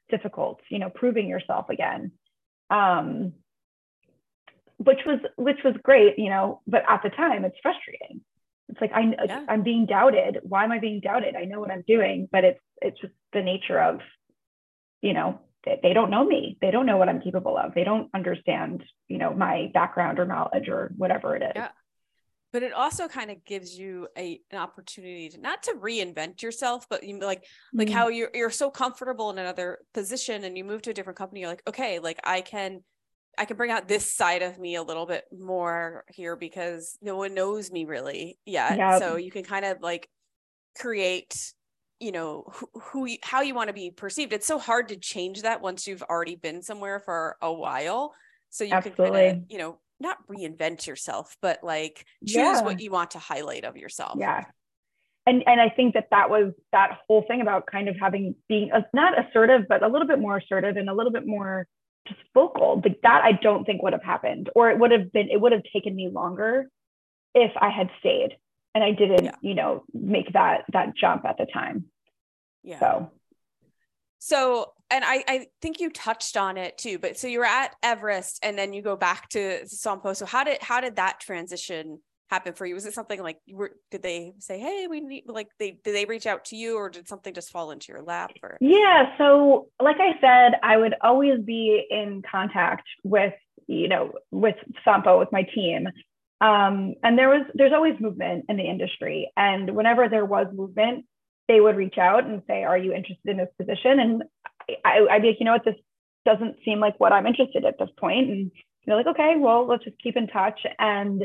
[0.09, 2.11] difficult, you know, proving yourself again.
[2.69, 3.33] Um
[4.77, 8.21] which was which was great, you know, but at the time it's frustrating.
[8.69, 9.45] It's like I yeah.
[9.49, 10.37] I'm being doubted.
[10.43, 11.35] Why am I being doubted?
[11.35, 14.01] I know what I'm doing, but it's it's just the nature of
[15.01, 16.57] you know they don't know me.
[16.61, 17.73] They don't know what i'm capable of.
[17.73, 21.51] They don't understand you know my background or knowledge or whatever it is.
[21.55, 21.69] Yeah.
[22.51, 26.87] But it also kind of gives you a an opportunity to not to reinvent yourself
[26.89, 27.97] but you like like mm-hmm.
[27.97, 31.41] how you're you're so comfortable in another position and you move to a different company
[31.41, 32.81] you're like okay like i can
[33.39, 37.15] i can bring out this side of me a little bit more here because no
[37.15, 38.77] one knows me really yet.
[38.77, 39.01] Yep.
[39.01, 40.07] so you can kind of like
[40.77, 41.53] create
[42.03, 44.97] you know who, who you, how you want to be perceived it's so hard to
[44.97, 48.13] change that once you've already been somewhere for a while
[48.49, 49.05] so you Absolutely.
[49.05, 52.61] can kind of you know not reinvent yourself but like choose yeah.
[52.61, 54.43] what you want to highlight of yourself yeah
[55.25, 58.69] and and i think that that was that whole thing about kind of having being
[58.93, 61.65] not assertive but a little bit more assertive and a little bit more
[62.05, 65.29] just vocal like that i don't think would have happened or it would have been
[65.29, 66.69] it would have taken me longer
[67.33, 68.35] if i had stayed
[68.75, 69.35] and i didn't yeah.
[69.41, 71.85] you know make that that jump at the time
[72.63, 72.79] yeah.
[72.79, 73.11] So
[74.19, 77.75] So, and I, I think you touched on it too, but so you were at
[77.83, 80.15] Everest and then you go back to Sompo.
[80.15, 81.99] So how did, how did that transition
[82.29, 82.73] happen for you?
[82.73, 85.93] Was it something like you were, did they say, Hey, we need like they, did
[85.93, 88.57] they reach out to you or did something just fall into your lap or?
[88.61, 89.17] Yeah.
[89.17, 93.33] So like I said, I would always be in contact with,
[93.67, 94.55] you know, with
[94.87, 95.87] Sompo, with my team.
[96.39, 99.31] Um, and there was, there's always movement in the industry.
[99.35, 101.05] And whenever there was movement,
[101.47, 103.99] they would reach out and say, Are you interested in this position?
[103.99, 104.23] And
[104.85, 105.75] I, I'd be like, You know what, this
[106.25, 108.29] doesn't seem like what I'm interested at this point.
[108.29, 108.51] And
[108.85, 110.59] they're like, Okay, well, let's just keep in touch.
[110.79, 111.23] And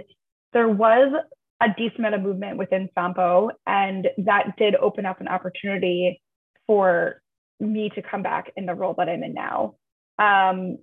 [0.53, 1.13] there was
[1.61, 6.21] a decent amount of movement within Sompo, and that did open up an opportunity
[6.67, 7.21] for
[7.59, 9.75] me to come back in the role that I'm in now.
[10.21, 10.79] Um,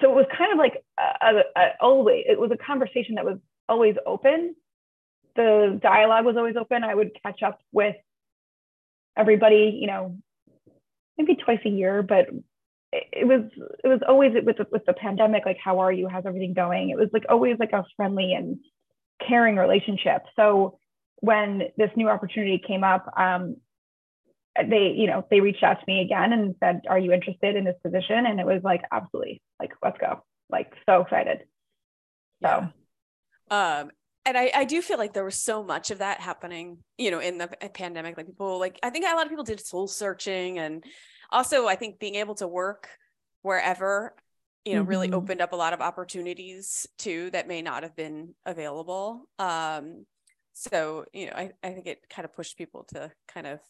[0.00, 3.24] so it was kind of like a, a, a, always it was a conversation that
[3.24, 4.54] was always open
[5.36, 7.94] the dialogue was always open i would catch up with
[9.16, 10.16] everybody, you know,
[11.16, 12.26] maybe twice a year, but
[12.92, 13.42] it was
[13.82, 16.08] it was always with the, with the pandemic like how are you?
[16.08, 16.90] How's everything going?
[16.90, 18.58] It was like always like a friendly and
[19.26, 20.22] caring relationship.
[20.36, 20.78] So
[21.20, 23.56] when this new opportunity came up um,
[24.56, 27.64] they you know they reached out to me again and said are you interested in
[27.64, 28.26] this position?
[28.26, 29.42] And it was like absolutely.
[29.58, 30.22] Like let's go.
[30.50, 31.40] Like so excited.
[32.42, 32.68] So
[33.50, 33.80] yeah.
[33.80, 33.90] um
[34.26, 37.18] and I, I do feel like there was so much of that happening, you know,
[37.18, 38.16] in the pandemic.
[38.16, 40.82] Like people, like I think a lot of people did soul searching, and
[41.30, 42.88] also I think being able to work
[43.42, 44.14] wherever,
[44.64, 44.88] you know, mm-hmm.
[44.88, 49.28] really opened up a lot of opportunities too that may not have been available.
[49.38, 50.06] Um,
[50.54, 53.60] so you know, I, I think it kind of pushed people to kind of.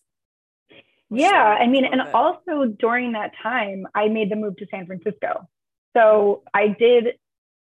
[1.10, 2.14] Yeah, I mean, and bit.
[2.14, 5.48] also during that time, I made the move to San Francisco.
[5.96, 7.18] So I did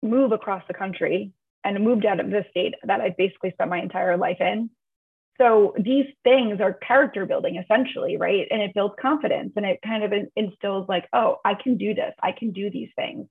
[0.02, 1.32] move across the country
[1.76, 4.70] and moved out of the state that I basically spent my entire life in.
[5.38, 8.46] So these things are character building essentially, right?
[8.50, 12.12] And it builds confidence and it kind of instills like, oh, I can do this.
[12.22, 13.28] I can do these things.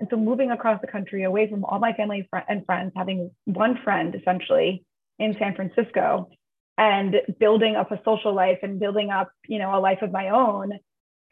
[0.00, 3.78] And so moving across the country away from all my family and friends, having one
[3.84, 4.84] friend essentially
[5.20, 6.28] in San Francisco
[6.76, 10.30] and building up a social life and building up, you know, a life of my
[10.30, 10.72] own,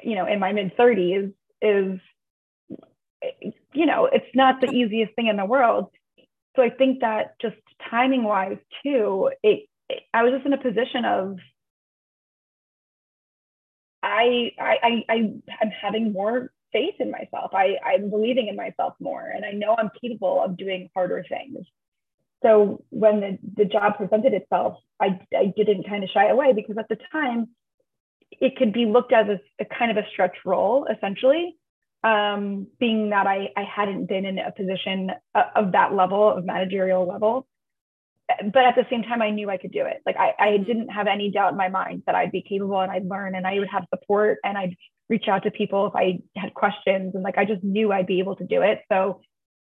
[0.03, 1.99] you know, in my mid 30s is,
[3.73, 5.91] you know, it's not the easiest thing in the world
[6.55, 7.57] so I think that just
[7.91, 11.38] timing wise too, it, it, I was just in a position of
[14.03, 17.53] I I I I'm having more faith in myself.
[17.55, 21.67] I I'm believing in myself more, and I know I'm capable of doing harder things.
[22.43, 26.77] So when the the job presented itself, I I didn't kind of shy away because
[26.79, 27.49] at the time
[28.41, 31.57] it could be looked as a, a kind of a stretch role essentially
[32.05, 37.07] um, being that I, I hadn't been in a position of that level of managerial
[37.07, 37.47] level.
[38.53, 40.01] But at the same time, I knew I could do it.
[40.07, 40.65] Like I, I mm-hmm.
[40.65, 43.47] didn't have any doubt in my mind that I'd be capable and I'd learn and
[43.47, 44.77] I would have support and I'd
[45.09, 47.15] reach out to people if I had questions.
[47.15, 48.81] And like I just knew I'd be able to do it.
[48.91, 49.21] So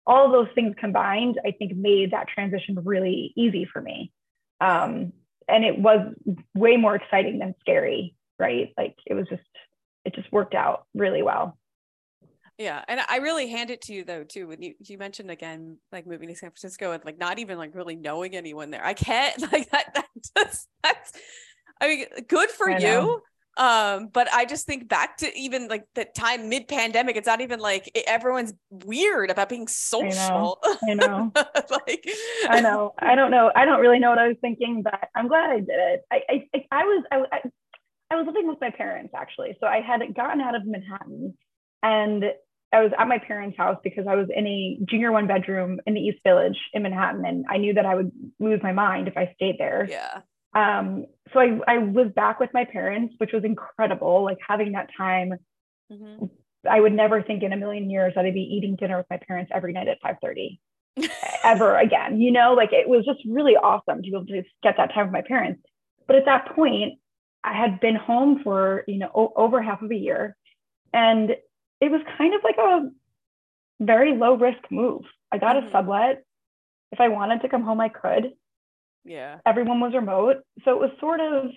[0.06, 4.12] all those things combined, I think made that transition really easy for me.
[4.60, 5.14] Um,
[5.48, 6.14] and it was
[6.54, 8.74] way more exciting than scary, right?
[8.78, 9.44] Like it was just,
[10.04, 11.58] it just worked out really well.
[12.58, 14.48] Yeah, and I really hand it to you though too.
[14.48, 17.76] When you you mentioned again like moving to San Francisco and like not even like
[17.76, 18.84] really knowing anyone there.
[18.84, 19.94] I can't like that.
[19.94, 21.12] That just that's.
[21.80, 23.22] I mean, good for you.
[23.58, 27.16] Um, but I just think back to even like the time mid pandemic.
[27.16, 30.60] It's not even like it, everyone's weird about being social.
[30.88, 31.32] I know.
[31.36, 31.78] I know.
[31.88, 32.10] like
[32.50, 32.94] I know.
[32.98, 33.52] I don't know.
[33.56, 36.02] I don't really know what I was thinking, but I'm glad I did it.
[36.12, 37.42] I I, I was I, I
[38.10, 41.36] I was living with my parents actually, so I had gotten out of Manhattan
[41.84, 42.24] and
[42.72, 45.94] I was at my parents' house because I was in a junior one bedroom in
[45.94, 49.16] the East Village in Manhattan, and I knew that I would lose my mind if
[49.16, 49.88] I stayed there.
[49.90, 50.22] Yeah.
[50.54, 54.24] Um, so I, I was back with my parents, which was incredible.
[54.24, 55.34] Like having that time,
[55.92, 56.26] mm-hmm.
[56.70, 59.20] I would never think in a million years that I'd be eating dinner with my
[59.28, 60.60] parents every night at 5:30
[61.44, 62.20] ever again.
[62.20, 65.06] You know, like it was just really awesome to be able to get that time
[65.06, 65.62] with my parents.
[66.06, 67.00] But at that point,
[67.44, 70.36] I had been home for you know o- over half of a year,
[70.94, 71.36] and
[71.82, 72.90] it was kind of like a
[73.80, 75.04] very low risk move.
[75.32, 75.68] I got mm-hmm.
[75.68, 76.24] a sublet.
[76.92, 78.34] If I wanted to come home, I could.
[79.04, 79.38] Yeah.
[79.46, 80.38] Everyone was remote.
[80.66, 81.52] So it was sort of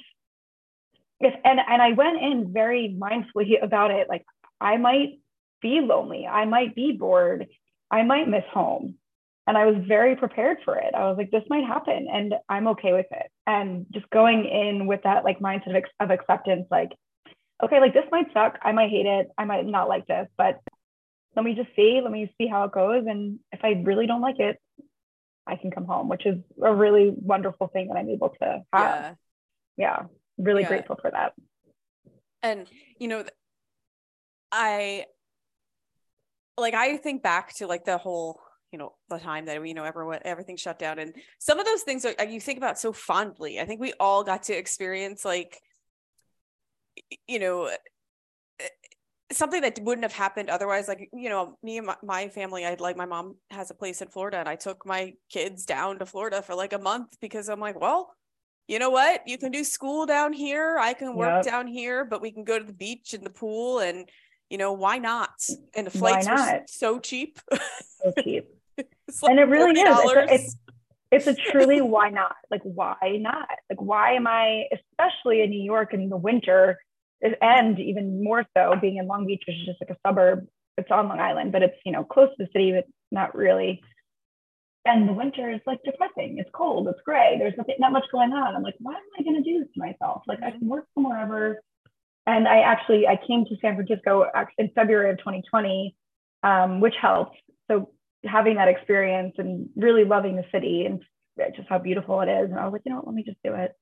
[1.20, 4.08] if and and I went in very mindfully about it.
[4.08, 4.24] Like
[4.60, 5.20] I might
[5.60, 6.26] be lonely.
[6.26, 7.46] I might be bored.
[7.90, 8.96] I might miss home.
[9.46, 10.94] And I was very prepared for it.
[10.94, 13.32] I was like, this might happen and I'm okay with it.
[13.46, 16.90] And just going in with that like mindset of, of acceptance, like
[17.62, 18.58] okay, like this might suck.
[18.62, 19.30] I might hate it.
[19.36, 20.60] I might not like this, but
[21.36, 22.00] let me just see.
[22.02, 23.04] Let me see how it goes.
[23.06, 24.60] And if I really don't like it,
[25.46, 29.16] I can come home, which is a really wonderful thing that I'm able to have.
[29.76, 29.96] Yeah.
[29.98, 30.02] yeah
[30.38, 30.68] really yeah.
[30.68, 31.34] grateful for that.
[32.42, 32.66] And,
[32.98, 33.24] you know,
[34.50, 35.06] I
[36.56, 38.40] like, I think back to like the whole,
[38.72, 40.98] you know, the time that, you know, everyone, everything shut down.
[40.98, 43.60] And some of those things are, you think about so fondly.
[43.60, 45.60] I think we all got to experience like,
[47.26, 47.76] you know, eh,
[48.60, 48.68] eh,
[49.32, 52.80] something that wouldn't have happened otherwise like you know me and my, my family i'd
[52.80, 56.04] like my mom has a place in florida and i took my kids down to
[56.04, 58.10] florida for like a month because i'm like well
[58.70, 59.26] you know what?
[59.26, 60.78] You can do school down here.
[60.78, 61.44] I can work yep.
[61.44, 64.08] down here but we can go to the beach and the pool and
[64.48, 65.30] you know why not?
[65.74, 67.40] And the flights are so cheap.
[68.02, 68.48] So cheap.
[69.20, 69.84] Like and it really $40.
[69.84, 70.30] is.
[70.30, 70.56] It's
[71.10, 72.36] it's, it's a truly why not?
[72.50, 73.48] Like why not?
[73.68, 76.78] Like why am i especially in new york in the winter
[77.22, 80.46] and even more so being in Long Beach, which is just like a suburb.
[80.78, 83.82] It's on Long Island, but it's you know close to the city, but not really.
[84.86, 86.38] And the winter is like depressing.
[86.38, 86.88] It's cold.
[86.88, 87.36] It's gray.
[87.38, 88.56] There's nothing, not much going on.
[88.56, 90.22] I'm like, why am I going to do this to myself?
[90.26, 91.60] Like I can work from wherever.
[92.26, 95.94] And I actually I came to San Francisco in February of 2020,
[96.42, 97.36] um, which helped.
[97.70, 97.90] So
[98.24, 101.02] having that experience and really loving the city and
[101.56, 102.50] just how beautiful it is.
[102.50, 103.74] And I was like, you know what, let me just do it.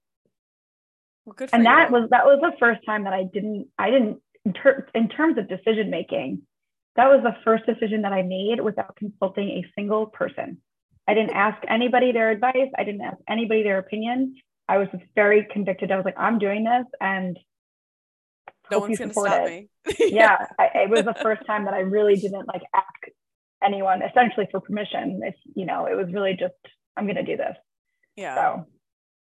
[1.28, 4.22] Well, good and that was that was the first time that I didn't I didn't
[4.46, 6.40] in, ter- in terms of decision making.
[6.96, 10.56] That was the first decision that I made without consulting a single person.
[11.06, 12.70] I didn't ask anybody their advice.
[12.78, 14.36] I didn't ask anybody their opinion.
[14.70, 15.92] I was just very convicted.
[15.92, 17.38] I was like, I'm doing this, and
[18.70, 19.68] no one's going to stop it.
[19.86, 19.96] me.
[20.10, 23.12] yeah, I, it was the first time that I really didn't like ask
[23.62, 25.20] anyone, essentially for permission.
[25.22, 26.54] If you know, it was really just,
[26.96, 27.56] I'm going to do this.
[28.16, 28.34] Yeah.
[28.34, 28.66] So,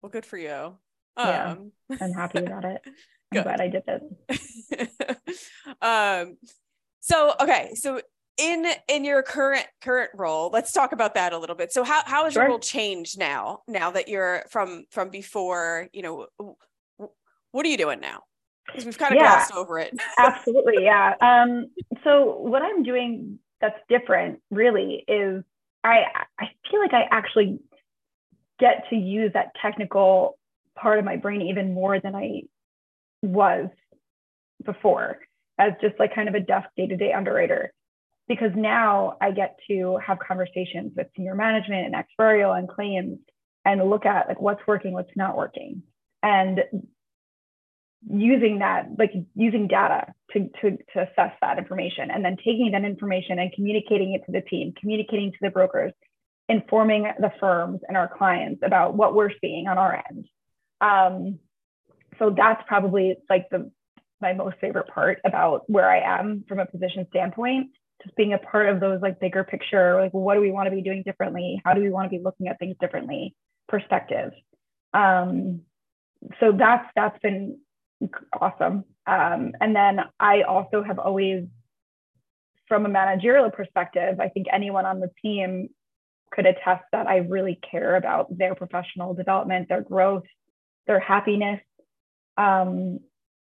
[0.02, 0.78] well, good for you.
[1.16, 2.82] Yeah, um, I'm happy about it.
[3.32, 4.88] I'm glad I did this.
[5.82, 6.36] um,
[7.00, 8.00] so okay, so
[8.38, 11.72] in in your current current role, let's talk about that a little bit.
[11.72, 12.42] So how how has sure.
[12.42, 13.60] your role changed now?
[13.68, 16.26] Now that you're from from before, you know,
[17.52, 18.20] what are you doing now?
[18.66, 19.94] Because we've kind of yeah, glossed over it.
[20.18, 21.14] absolutely, yeah.
[21.20, 21.66] Um,
[22.04, 25.44] so what I'm doing that's different, really, is
[25.84, 26.04] I
[26.38, 27.60] I feel like I actually
[28.58, 30.38] get to use that technical
[30.78, 32.42] part of my brain even more than I
[33.22, 33.68] was
[34.64, 35.18] before
[35.58, 37.72] as just like kind of a desk day-to-day underwriter
[38.28, 43.18] because now I get to have conversations with senior management and actuarial and claims
[43.64, 45.82] and look at like what's working, what's not working.
[46.22, 46.60] And
[48.08, 52.84] using that, like using data to, to, to assess that information and then taking that
[52.84, 55.92] information and communicating it to the team, communicating to the brokers,
[56.48, 60.26] informing the firms and our clients about what we're seeing on our end.
[60.82, 61.38] Um,
[62.18, 63.70] so that's probably like the
[64.20, 67.70] my most favorite part about where I am from a position standpoint.
[68.02, 70.74] Just being a part of those like bigger picture, like what do we want to
[70.74, 71.62] be doing differently?
[71.64, 73.34] How do we want to be looking at things differently?
[73.68, 74.32] Perspective.
[74.92, 75.62] Um,
[76.40, 77.58] so that's that's been
[78.38, 78.84] awesome.
[79.06, 81.44] Um, and then I also have always,
[82.68, 85.68] from a managerial perspective, I think anyone on the team
[86.30, 90.24] could attest that I really care about their professional development, their growth,
[90.86, 91.60] their happiness,
[92.36, 93.00] um,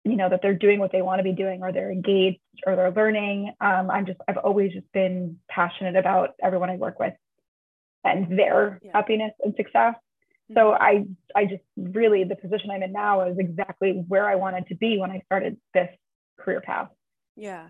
[0.04, 2.76] you know, that they're doing what they want to be doing or they're engaged or
[2.76, 3.52] they're learning.
[3.60, 7.14] Um, I'm just, I've always just been passionate about everyone I work with
[8.04, 8.90] and their yeah.
[8.92, 9.94] happiness and success.
[10.50, 10.54] Mm-hmm.
[10.54, 14.66] So I, I just really, the position I'm in now is exactly where I wanted
[14.68, 15.88] to be when I started this
[16.38, 16.88] career path.
[17.34, 17.68] Yeah.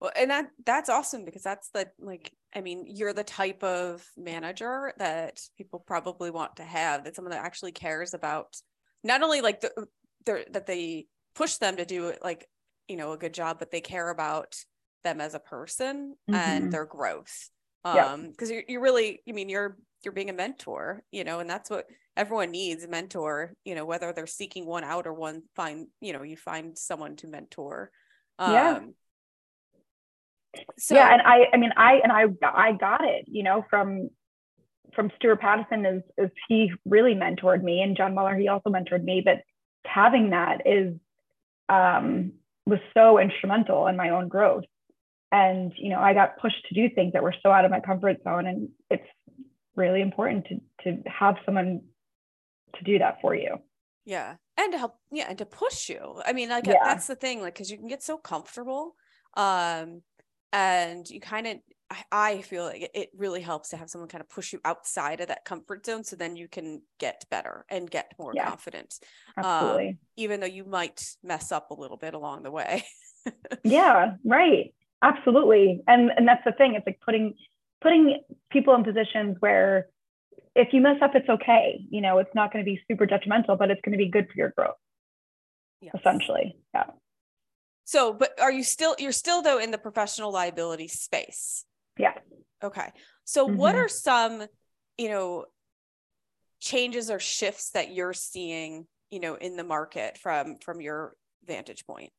[0.00, 4.04] Well, and that that's awesome because that's the like I mean, you're the type of
[4.16, 7.04] manager that people probably want to have.
[7.04, 8.56] That someone that actually cares about
[9.04, 9.88] not only like the,
[10.24, 12.48] that they push them to do like
[12.88, 14.56] you know a good job, but they care about
[15.04, 16.34] them as a person mm-hmm.
[16.34, 17.50] and their growth.
[17.84, 21.48] Um, because you're, you're really, I mean, you're you're being a mentor, you know, and
[21.48, 21.86] that's what
[22.16, 23.52] everyone needs a mentor.
[23.64, 27.16] You know, whether they're seeking one out or one find, you know, you find someone
[27.16, 27.90] to mentor.
[28.38, 28.80] Um, yeah
[30.78, 34.10] so yeah and i i mean i and i i got it you know from
[34.94, 39.04] from stuart Patterson is is he really mentored me and john muller he also mentored
[39.04, 39.38] me but
[39.84, 40.94] having that is
[41.68, 42.32] um
[42.66, 44.64] was so instrumental in my own growth.
[45.32, 47.80] And you know i got pushed to do things that were so out of my
[47.80, 49.06] comfort zone and it's
[49.76, 51.82] really important to to have someone
[52.74, 53.58] to do that for you.
[54.04, 56.20] Yeah and to help yeah and to push you.
[56.24, 56.74] I mean like yeah.
[56.82, 58.96] that's the thing like because you can get so comfortable
[59.36, 60.02] um
[60.52, 61.56] and you kind of
[62.12, 65.28] I feel like it really helps to have someone kind of push you outside of
[65.28, 68.94] that comfort zone so then you can get better and get more yeah, confident.
[69.36, 69.88] Absolutely.
[69.88, 72.84] Um, even though you might mess up a little bit along the way.
[73.64, 74.72] yeah, right.
[75.02, 75.82] Absolutely.
[75.88, 76.74] And and that's the thing.
[76.74, 77.34] It's like putting
[77.80, 78.20] putting
[78.50, 79.88] people in positions where
[80.54, 81.80] if you mess up, it's okay.
[81.90, 84.26] You know, it's not going to be super detrimental, but it's going to be good
[84.28, 84.76] for your growth.
[85.80, 85.94] yes.
[85.98, 86.56] essentially.
[86.72, 86.84] Yeah.
[87.90, 91.64] So, but are you still, you're still though in the professional liability space?
[91.98, 92.12] Yeah.
[92.62, 92.92] Okay.
[93.24, 93.56] So, mm-hmm.
[93.56, 94.46] what are some,
[94.96, 95.46] you know,
[96.60, 101.14] changes or shifts that you're seeing, you know, in the market from from your
[101.44, 102.12] vantage point?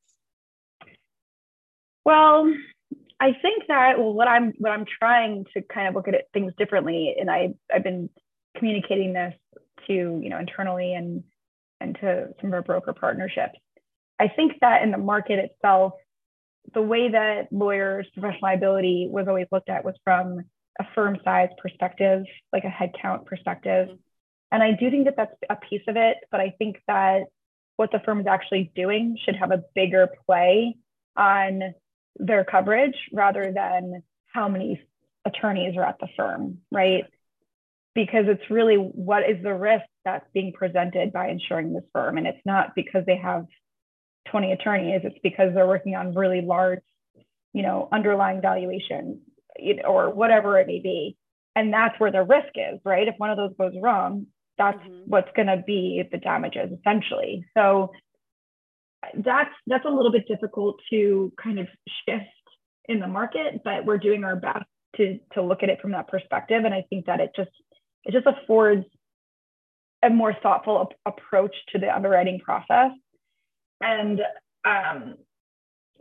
[2.03, 2.53] Well,
[3.21, 6.27] I think that well, what I'm what I'm trying to kind of look at it,
[6.33, 8.09] things differently, and I I've been
[8.57, 9.35] communicating this
[9.87, 11.23] to you know internally and
[11.79, 13.57] and to some of our broker partnerships.
[14.21, 15.93] I think that in the market itself,
[16.75, 20.41] the way that lawyers professional liability was always looked at was from
[20.79, 23.87] a firm size perspective, like a headcount perspective.
[23.87, 23.95] Mm-hmm.
[24.51, 27.23] And I do think that that's a piece of it, but I think that
[27.77, 30.77] what the firm is actually doing should have a bigger play
[31.17, 31.73] on
[32.17, 34.81] their coverage rather than how many
[35.25, 37.05] attorneys are at the firm, right?
[37.95, 42.19] Because it's really what is the risk that's being presented by insuring this firm.
[42.19, 43.47] And it's not because they have
[44.29, 46.81] 20 attorneys, it's because they're working on really large,
[47.53, 49.17] you know, underlying valuations
[49.85, 51.17] or whatever it may be.
[51.55, 53.07] And that's where the risk is, right?
[53.07, 55.09] If one of those goes wrong, that's mm-hmm.
[55.09, 57.45] what's going to be the damages essentially.
[57.57, 57.91] So
[59.13, 61.67] that's that's a little bit difficult to kind of
[62.07, 62.27] shift
[62.87, 64.65] in the market, but we're doing our best
[64.97, 66.63] to to look at it from that perspective.
[66.63, 67.51] And I think that it just
[68.03, 68.85] it just affords
[70.03, 72.91] a more thoughtful ap- approach to the underwriting process.
[73.81, 74.21] And
[74.65, 75.15] um,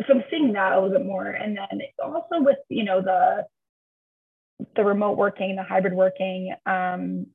[0.06, 1.26] so I'm seeing that a little bit more.
[1.26, 3.46] And then also with you know the
[4.76, 7.26] the remote working, the hybrid working, um,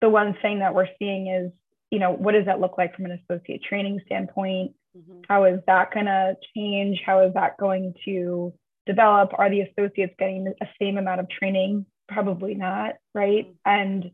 [0.00, 1.52] the one thing that we're seeing is
[1.90, 5.20] you know what does that look like from an associate training standpoint Mm-hmm.
[5.28, 7.00] How is that going to change?
[7.04, 8.52] How is that going to
[8.86, 9.30] develop?
[9.34, 11.86] Are the associates getting the same amount of training?
[12.08, 13.46] Probably not, right?
[13.46, 13.52] Mm-hmm.
[13.64, 14.10] And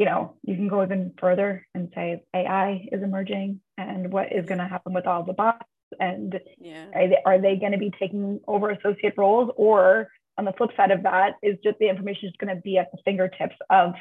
[0.00, 4.46] you know, you can go even further and say AI is emerging, and what is
[4.46, 5.66] going to happen with all the bots?
[6.00, 6.86] And yeah.
[6.94, 10.70] are they, are they going to be taking over associate roles, or on the flip
[10.74, 13.92] side of that, is just the information is going to be at the fingertips of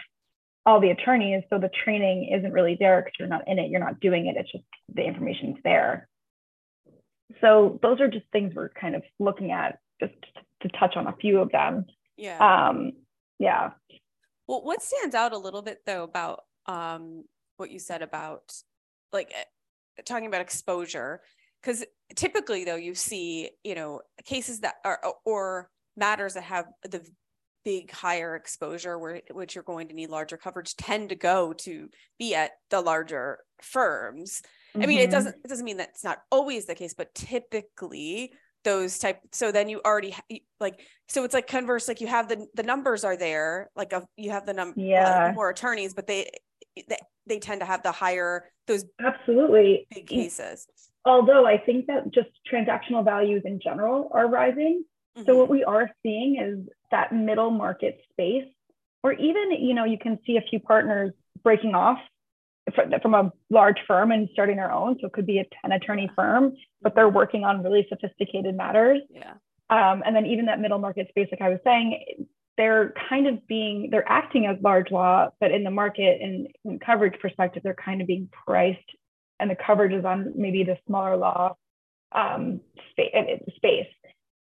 [0.66, 1.44] all the attorneys.
[1.50, 4.38] So the training isn't really there because you're not in it, you're not doing it.
[4.38, 4.64] It's just
[4.96, 6.08] the information's there.
[7.42, 10.14] So those are just things we're kind of looking at just
[10.62, 11.88] to touch on a few of them.
[12.16, 12.38] Yeah.
[12.70, 12.94] Um,
[13.38, 13.72] yeah.
[14.50, 17.26] Well, what stands out a little bit though about um,
[17.58, 18.52] what you said about
[19.14, 21.22] like eh, talking about exposure,
[21.62, 21.86] because
[22.16, 27.08] typically though you see you know cases that are or matters that have the
[27.64, 31.88] big higher exposure where which you're going to need larger coverage tend to go to
[32.18, 34.42] be at the larger firms
[34.74, 34.82] mm-hmm.
[34.82, 35.12] i mean it mm-hmm.
[35.12, 38.32] doesn't it doesn't mean that's not always the case but typically
[38.64, 40.16] those type so then you already
[40.60, 44.06] like so it's like converse like you have the the numbers are there like a,
[44.18, 45.32] you have the number yeah.
[45.34, 46.30] more attorneys but they,
[46.88, 49.88] they they tend to have the higher those absolutely.
[49.94, 50.68] big cases.
[51.06, 54.84] Although i think that just transactional values in general are rising.
[55.18, 55.26] Mm-hmm.
[55.26, 58.46] so what we are seeing is that middle market space,
[59.04, 62.00] or even, you know, you can see a few partners breaking off
[62.74, 64.98] from a large firm and starting their own.
[65.00, 69.02] So it could be a 10 attorney firm, but they're working on really sophisticated matters.
[69.10, 69.34] Yeah.
[69.70, 72.26] Um, and then even that middle market space, like I was saying,
[72.58, 76.82] they're kind of being, they're acting as large law, but in the market and, and
[76.82, 78.80] coverage perspective, they're kind of being priced
[79.40, 81.56] and the coverage is on maybe the smaller law
[82.12, 82.60] um,
[82.92, 83.14] space,
[83.56, 83.88] space.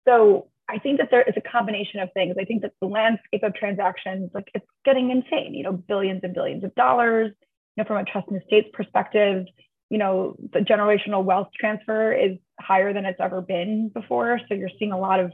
[0.06, 2.36] So I think that there is a combination of things.
[2.40, 6.34] I think that the landscape of transactions, like it's getting insane, you know, billions and
[6.34, 7.32] billions of dollars,
[7.76, 9.46] you know, from a trust and estates perspective,
[9.90, 14.40] you know, the generational wealth transfer is higher than it's ever been before.
[14.48, 15.32] So you're seeing a lot of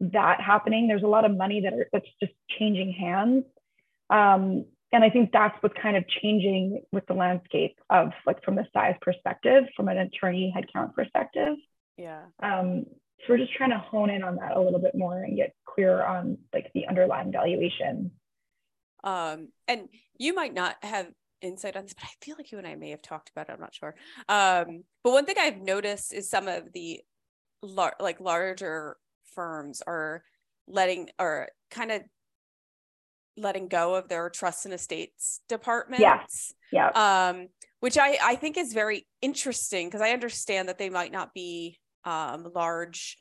[0.00, 0.88] that happening.
[0.88, 3.44] There's a lot of money that are, that's just changing hands.
[4.08, 8.56] Um, and I think that's what's kind of changing with the landscape of like from
[8.56, 11.56] the size perspective, from an attorney headcount perspective.
[11.96, 12.22] Yeah.
[12.42, 12.86] Um,
[13.20, 15.54] so we're just trying to hone in on that a little bit more and get
[15.66, 18.10] clear on like the underlying valuation.
[19.04, 19.88] Um, and
[20.18, 21.06] you might not have
[21.42, 23.52] insight on this, but I feel like you and I may have talked about it.
[23.52, 23.94] I'm not sure.
[24.28, 27.00] Um, but one thing I've noticed is some of the
[27.62, 28.96] lar- like larger
[29.34, 30.22] firms are
[30.66, 32.02] letting or kind of
[33.36, 36.00] letting go of their trust and estates departments.
[36.00, 36.54] Yes.
[36.72, 36.88] Yeah.
[36.90, 37.48] Um,
[37.80, 41.78] which I, I think is very interesting because I understand that they might not be
[42.04, 43.16] um, large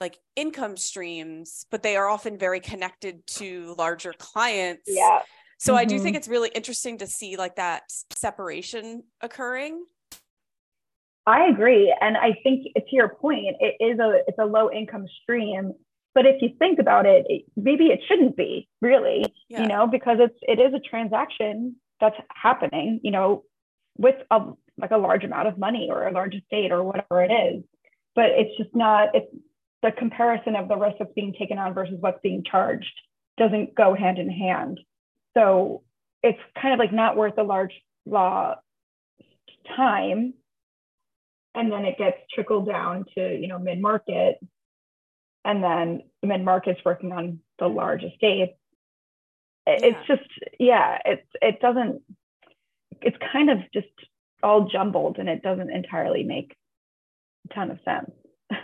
[0.00, 4.82] like income streams, but they are often very connected to larger clients.
[4.86, 5.20] Yeah.
[5.58, 5.78] So mm-hmm.
[5.78, 6.16] I do think mm-hmm.
[6.16, 9.84] it's really interesting to see like that separation occurring.
[11.26, 11.94] I agree.
[12.00, 15.72] And I think to your point, it is a it's a low income stream.
[16.14, 19.62] But if you think about it, it maybe it shouldn't be really, yeah.
[19.62, 23.44] you know, because it's it is a transaction that's happening, you know,
[23.96, 27.32] with a like a large amount of money or a large estate or whatever it
[27.32, 27.64] is.
[28.14, 29.26] But it's just not, it's
[29.82, 32.92] the comparison of the risk that's being taken on versus what's being charged
[33.36, 34.80] doesn't go hand in hand.
[35.36, 35.82] So
[36.22, 37.72] it's kind of like not worth a large
[38.06, 38.56] law
[39.76, 40.34] time.
[41.54, 44.38] And then it gets trickled down to, you know, mid market.
[45.44, 48.52] And then the mid market's working on the large estates.
[49.66, 49.76] Yeah.
[49.80, 50.28] It's just,
[50.58, 52.02] yeah, it's, it doesn't,
[53.00, 53.88] it's kind of just
[54.42, 56.54] all jumbled and it doesn't entirely make
[57.50, 58.10] a ton of sense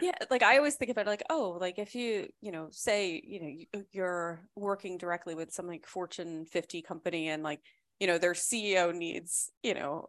[0.02, 3.20] yeah like i always think about it like oh like if you you know say
[3.24, 3.40] you
[3.72, 7.60] know you're working directly with some like fortune 50 company and like
[7.98, 10.08] you know their ceo needs you know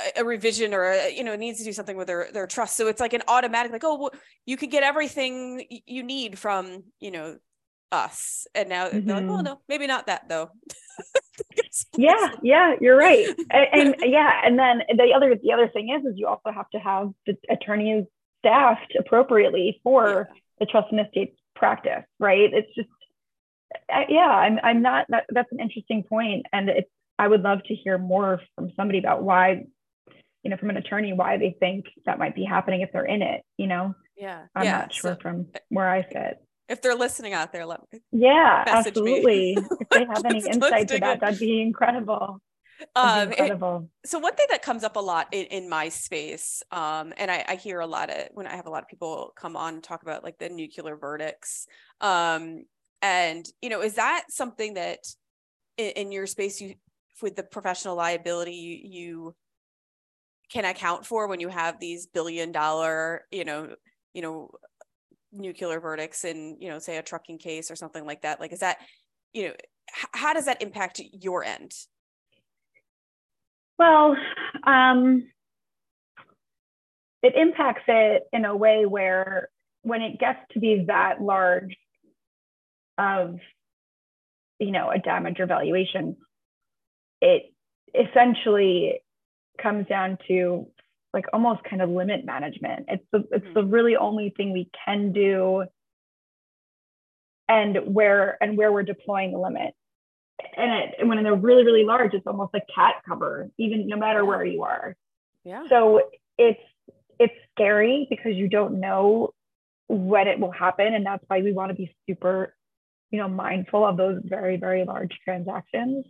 [0.00, 2.76] a, a revision or a, you know needs to do something with their their trust.
[2.76, 4.10] So it's like an automatic like oh well,
[4.46, 7.36] you can get everything you need from you know
[7.92, 8.46] us.
[8.54, 9.06] And now mm-hmm.
[9.06, 10.50] they're like oh no maybe not that though.
[11.96, 13.26] Yeah yeah you're right.
[13.50, 16.68] And, and, yeah and then the other the other thing is is you also have
[16.70, 18.04] to have the attorneys
[18.40, 20.40] staffed appropriately for yeah.
[20.58, 22.88] the trust and estate practice right it's just
[24.08, 27.74] yeah i'm i'm not that, that's an interesting point and it's i would love to
[27.74, 29.64] hear more from somebody about why
[30.42, 33.22] you know from an attorney why they think that might be happening if they're in
[33.22, 34.78] it you know yeah i'm yeah.
[34.78, 38.62] not sure so, from where i sit if they're listening out there, let me yeah,
[38.64, 39.58] absolutely.
[39.80, 42.40] if they have any insight to that, that'd be incredible.
[42.94, 43.90] Um, incredible.
[44.02, 47.30] It, so one thing that comes up a lot in, in my space, um, and
[47.30, 49.74] I, I, hear a lot of when I have a lot of people come on
[49.74, 51.66] and talk about like the nuclear verdicts,
[52.00, 52.64] um,
[53.02, 55.00] and you know, is that something that
[55.76, 56.74] in, in your space you
[57.22, 59.34] with the professional liability you, you
[60.50, 63.68] can account for when you have these billion dollar, you know,
[64.14, 64.50] you know
[65.32, 68.60] nuclear verdicts in you know say a trucking case or something like that like is
[68.60, 68.78] that
[69.32, 69.54] you know
[70.12, 71.72] how does that impact your end
[73.80, 74.16] well
[74.64, 75.26] um
[77.22, 79.48] it impacts it in a way where
[79.82, 81.76] when it gets to be that large
[82.98, 83.38] of
[84.58, 86.16] you know a damage or valuation
[87.20, 87.52] it
[87.94, 89.00] essentially
[89.60, 90.66] comes down to
[91.12, 92.86] like almost kind of limit management.
[92.88, 93.54] It's the it's mm-hmm.
[93.54, 95.64] the really only thing we can do
[97.48, 99.74] and where and where we're deploying the limit.
[100.56, 104.24] And it, when they're really really large, it's almost a cat cover, even no matter
[104.24, 104.96] where you are.
[105.44, 105.64] Yeah.
[105.68, 106.02] So
[106.38, 106.60] it's
[107.18, 109.34] it's scary because you don't know
[109.88, 112.54] when it will happen, and that's why we want to be super,
[113.10, 116.04] you know, mindful of those very very large transactions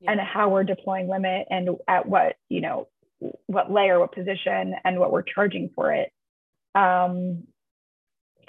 [0.00, 0.12] yeah.
[0.12, 2.88] and how we're deploying limit and at what you know
[3.46, 6.10] what layer, what position, and what we're charging for it.
[6.74, 7.44] Um,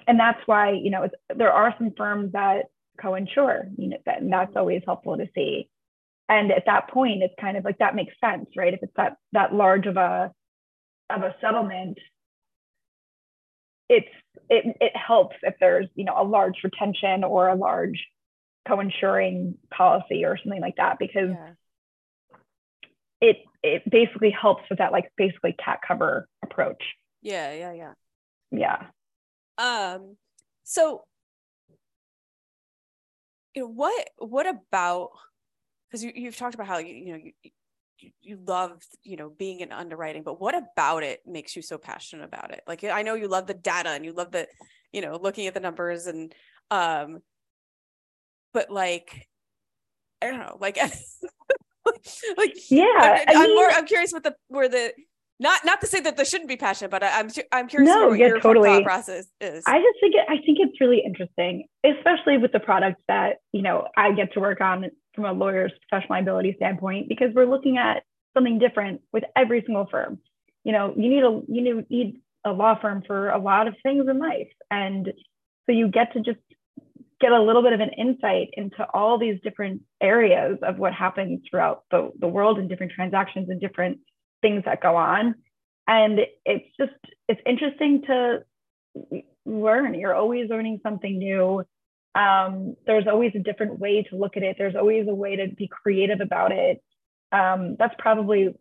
[0.07, 2.65] and that's why you know there are some firms that
[2.99, 5.69] co-insure, you know, that, and that's always helpful to see.
[6.29, 8.73] And at that point, it's kind of like that makes sense, right?
[8.73, 10.31] If it's that that large of a
[11.09, 11.97] of a settlement,
[13.89, 14.07] it's
[14.49, 18.07] it it helps if there's you know a large retention or a large
[18.67, 21.49] co-insuring policy or something like that because yeah.
[23.19, 26.81] it it basically helps with that like basically cat cover approach.
[27.21, 27.93] Yeah, yeah, yeah.
[28.51, 28.83] Yeah.
[29.57, 30.15] Um
[30.63, 31.03] so
[33.55, 35.09] you know what what about
[35.87, 37.19] because you, you've talked about how you you know
[37.99, 41.77] you, you love you know being in underwriting but what about it makes you so
[41.77, 42.61] passionate about it?
[42.67, 44.47] Like i know you love the data and you love the
[44.91, 46.33] you know looking at the numbers and
[46.69, 47.19] um
[48.53, 49.27] but like
[50.21, 50.77] i don't know like
[52.37, 54.93] like yeah I, am mean, more i'm curious what the where the
[55.41, 57.89] not not to say that there shouldn't be passion but I, am I'm, I'm curious
[57.89, 58.69] no, what yeah, your totally.
[58.69, 59.63] thought process is.
[59.67, 63.61] I just think it, i think it's really interesting especially with the products that you
[63.61, 67.77] know i get to work on from a lawyer's professional liability standpoint because we're looking
[67.77, 70.19] at something different with every single firm.
[70.63, 74.07] You know you need a you need a law firm for a lot of things
[74.09, 74.47] in life.
[74.69, 75.11] And
[75.65, 76.39] so you get to just
[77.19, 81.41] get a little bit of an insight into all these different areas of what happens
[81.47, 83.99] throughout the, the world and different transactions and different
[84.41, 85.35] things that go on.
[85.87, 86.93] And it's just,
[87.27, 88.43] it's interesting to
[89.45, 89.93] learn.
[89.93, 91.63] You're always learning something new.
[92.13, 94.55] Um, there's always a different way to look at it.
[94.57, 96.81] There's always a way to be creative about it.
[97.31, 98.53] Um, that's probably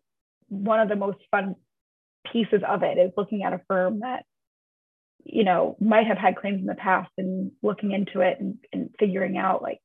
[0.49, 1.57] one of the most fun
[2.33, 4.25] pieces of it is looking at a firm that
[5.25, 8.91] you know, might have had claims in the past and looking into it and, and
[8.99, 9.79] figuring out like,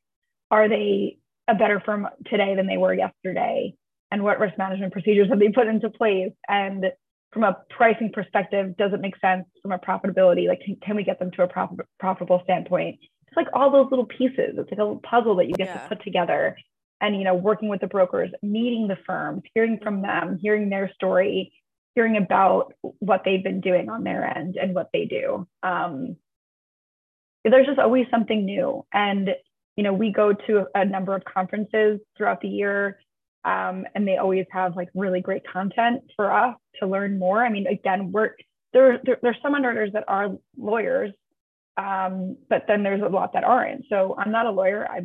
[0.52, 1.18] are they
[1.48, 3.76] a better firm today than they were yesterday?
[4.12, 6.32] And what risk management procedures have they put into place?
[6.48, 6.86] And
[7.32, 10.48] from a pricing perspective, does it make sense from a profitability?
[10.48, 13.00] Like, can, can we get them to a profit, profitable standpoint?
[13.28, 14.56] It's like all those little pieces.
[14.58, 15.82] It's like a little puzzle that you get yeah.
[15.82, 16.56] to put together.
[17.02, 20.92] and you know working with the brokers meeting the firms hearing from them hearing their
[20.94, 21.54] story
[21.94, 26.16] hearing about what they've been doing on their end and what they do um,
[27.44, 29.30] there's just always something new and
[29.76, 33.00] you know we go to a number of conferences throughout the year
[33.46, 37.50] um, and they always have like really great content for us to learn more i
[37.50, 38.32] mean again we're
[38.74, 41.12] there, there there's some underwriters that are lawyers
[41.78, 45.02] um, but then there's a lot that aren't so i'm not a lawyer i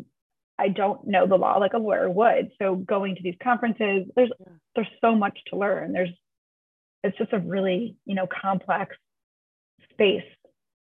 [0.61, 2.51] I don't know the law like a lawyer would.
[2.61, 4.31] So going to these conferences, there's
[4.75, 5.93] there's so much to learn.
[5.93, 6.11] There's
[7.03, 8.95] it's just a really you know complex
[9.91, 10.23] space,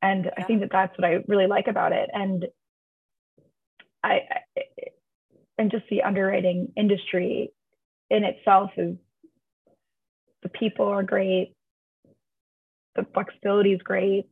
[0.01, 0.30] and yeah.
[0.38, 2.09] I think that that's what I really like about it.
[2.14, 2.46] And
[4.03, 4.20] I,
[4.57, 4.61] I
[5.59, 7.52] and just the underwriting industry
[8.11, 8.96] in itself is
[10.42, 11.54] the people are great,
[12.94, 14.26] the flexibility is great.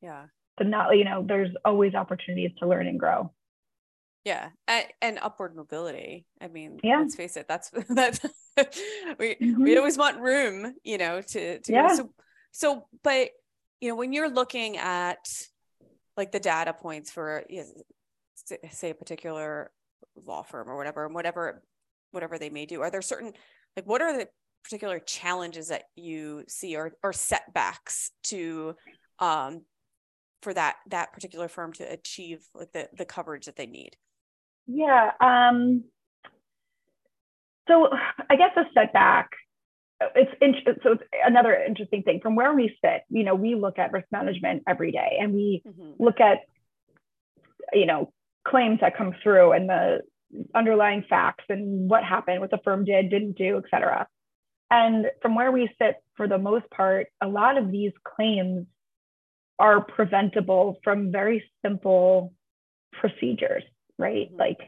[0.00, 0.26] Yeah.
[0.58, 3.32] The not you know there's always opportunities to learn and grow.
[4.24, 6.26] Yeah, and, and, upward mobility.
[6.40, 6.98] I mean, yeah.
[6.98, 7.46] let's face it.
[7.48, 8.20] That's that's
[9.18, 9.62] we mm-hmm.
[9.62, 11.94] we always want room, you know, to to yeah.
[11.94, 12.10] so
[12.50, 12.86] so.
[13.04, 13.30] But
[13.80, 15.28] you know, when you're looking at
[16.16, 19.70] like the data points for you know, say a particular
[20.26, 21.62] law firm or whatever, and whatever
[22.10, 23.32] whatever they may do, are there certain
[23.76, 24.28] like what are the
[24.64, 28.74] particular challenges that you see or or setbacks to
[29.18, 29.62] um
[30.42, 33.96] for that that particular firm to achieve like the the coverage that they need?
[34.66, 35.12] Yeah.
[35.20, 35.84] Um,
[37.66, 37.88] so
[38.30, 39.30] I guess a setback.
[40.14, 40.74] It's interesting.
[40.82, 43.02] So it's another interesting thing from where we sit.
[43.08, 46.02] You know, we look at risk management every day, and we mm-hmm.
[46.02, 46.38] look at
[47.72, 48.12] you know
[48.48, 50.00] claims that come through and the
[50.54, 54.06] underlying facts and what happened, what the firm did, didn't do, et cetera.
[54.70, 58.66] And from where we sit, for the most part, a lot of these claims
[59.58, 62.32] are preventable from very simple
[62.92, 63.64] procedures
[63.98, 64.28] right?
[64.28, 64.38] Mm-hmm.
[64.38, 64.58] Like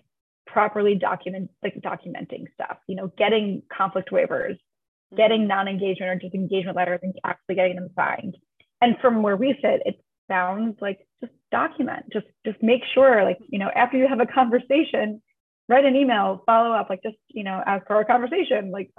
[0.46, 5.16] properly document like documenting stuff, you know, getting conflict waivers, mm-hmm.
[5.16, 8.36] getting non-engagement or disengagement letters and actually getting them signed.
[8.80, 13.38] And from where we sit, it sounds like just document, just just make sure, like,
[13.48, 15.20] you know, after you have a conversation,
[15.68, 18.90] write an email, follow up, like just, you know, as per our conversation, like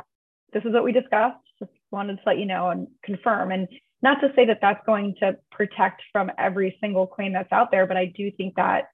[0.53, 1.37] this is what we discussed.
[1.59, 3.51] Just wanted to let you know and confirm.
[3.51, 3.67] And
[4.01, 7.85] not to say that that's going to protect from every single claim that's out there,
[7.85, 8.85] but I do think that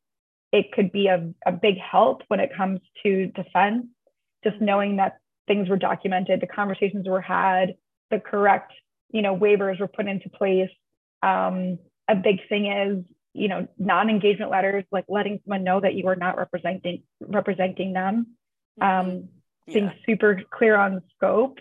[0.52, 3.86] it could be a, a big help when it comes to defense,
[4.44, 5.18] just knowing that
[5.48, 7.76] things were documented, the conversations were had,
[8.12, 8.74] the correct,
[9.12, 10.70] you know, waivers were put into place.
[11.24, 13.04] Um, a big thing is,
[13.34, 18.28] you know, non-engagement letters, like letting someone know that you are not representing representing them.
[18.82, 19.10] Mm-hmm.
[19.10, 19.30] Um,
[19.68, 19.74] yeah.
[19.74, 21.60] being super clear on the scope,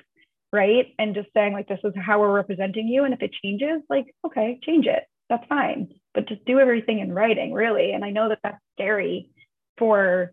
[0.52, 0.94] right?
[0.98, 3.04] And just saying like this is how we're representing you.
[3.04, 5.02] And if it changes, like, okay, change it.
[5.28, 9.30] That's fine but just do everything in writing really and i know that that's scary
[9.78, 10.32] for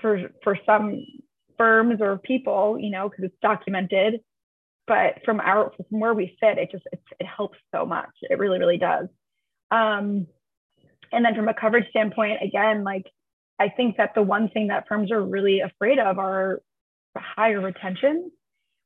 [0.00, 1.04] for for some
[1.58, 4.20] firms or people you know because it's documented
[4.90, 8.10] but from our from where we sit it just it, it helps so much.
[8.22, 9.06] It really really does.
[9.70, 10.26] Um
[11.12, 13.06] and then from a coverage standpoint again like
[13.58, 16.60] i think that the one thing that firms are really afraid of are
[17.16, 18.30] higher retention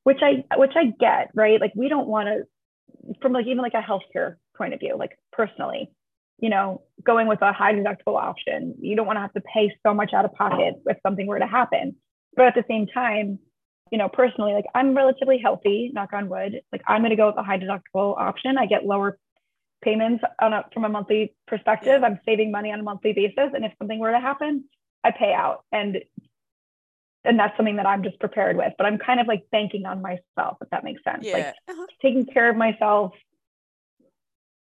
[0.05, 1.61] which i which i get right?
[1.61, 5.18] Like we don't want to from like even like a healthcare point of view, like
[5.32, 5.90] personally,
[6.38, 9.74] you know, going with a high deductible option, you don't want to have to pay
[9.84, 11.96] so much out of pocket if something were to happen.
[12.36, 13.38] But at the same time,
[13.91, 16.61] you know, personally, like I'm relatively healthy, knock on wood.
[16.72, 18.59] Like I'm going to go with a high deductible option.
[18.59, 19.18] I get lower
[19.82, 22.03] payments on a, from a monthly perspective.
[22.03, 23.51] I'm saving money on a monthly basis.
[23.55, 24.64] And if something were to happen,
[25.05, 25.64] I pay out.
[25.70, 25.99] And
[27.26, 28.72] and that's something that I'm just prepared with.
[28.76, 31.24] But I'm kind of like banking on myself, if that makes sense.
[31.24, 31.32] Yeah.
[31.32, 31.87] Like uh-huh.
[32.03, 33.12] taking care of myself,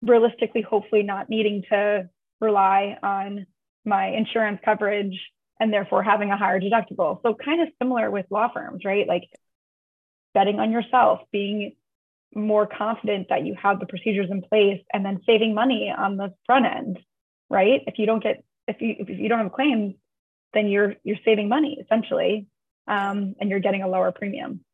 [0.03, 2.11] realistically, hopefully not needing to
[2.41, 3.47] rely on
[3.85, 5.19] my insurance coverage
[5.61, 7.21] and therefore having a higher deductible.
[7.23, 9.07] So kind of similar with law firms, right?
[9.07, 9.29] Like
[10.35, 11.77] betting on yourself, being
[12.35, 16.33] more confident that you have the procedures in place and then saving money on the
[16.47, 16.99] front end,
[17.51, 17.83] right?
[17.87, 19.95] If you don't get if you if you don't have claims,
[20.55, 22.47] then you're you're saving money essentially,
[22.87, 24.65] um, and you're getting a lower premium.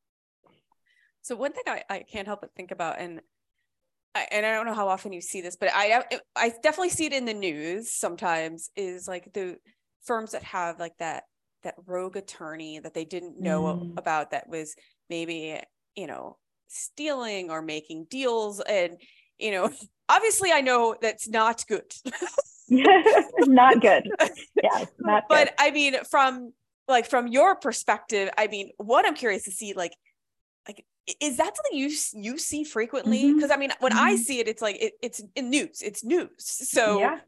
[1.22, 3.20] So one thing I, I can't help but think about, and
[4.14, 6.04] I, and I don't know how often you see this, but I
[6.36, 8.70] I definitely see it in the news sometimes.
[8.76, 9.56] Is like the
[10.04, 11.24] firms that have like that
[11.62, 13.98] that rogue attorney that they didn't know mm.
[13.98, 14.74] about that was
[15.10, 15.60] maybe
[15.96, 16.36] you know
[16.68, 18.98] stealing or making deals and
[19.38, 19.70] you know
[20.08, 21.92] obviously i know that's not good
[22.68, 24.08] not good
[24.62, 26.52] yeah not but i mean from
[26.88, 29.92] like from your perspective i mean what i'm curious to see like
[30.68, 30.84] like
[31.20, 33.52] is that something you you see frequently because mm-hmm.
[33.52, 34.04] i mean when mm-hmm.
[34.04, 37.18] i see it it's like it, it's in news it's news so yeah.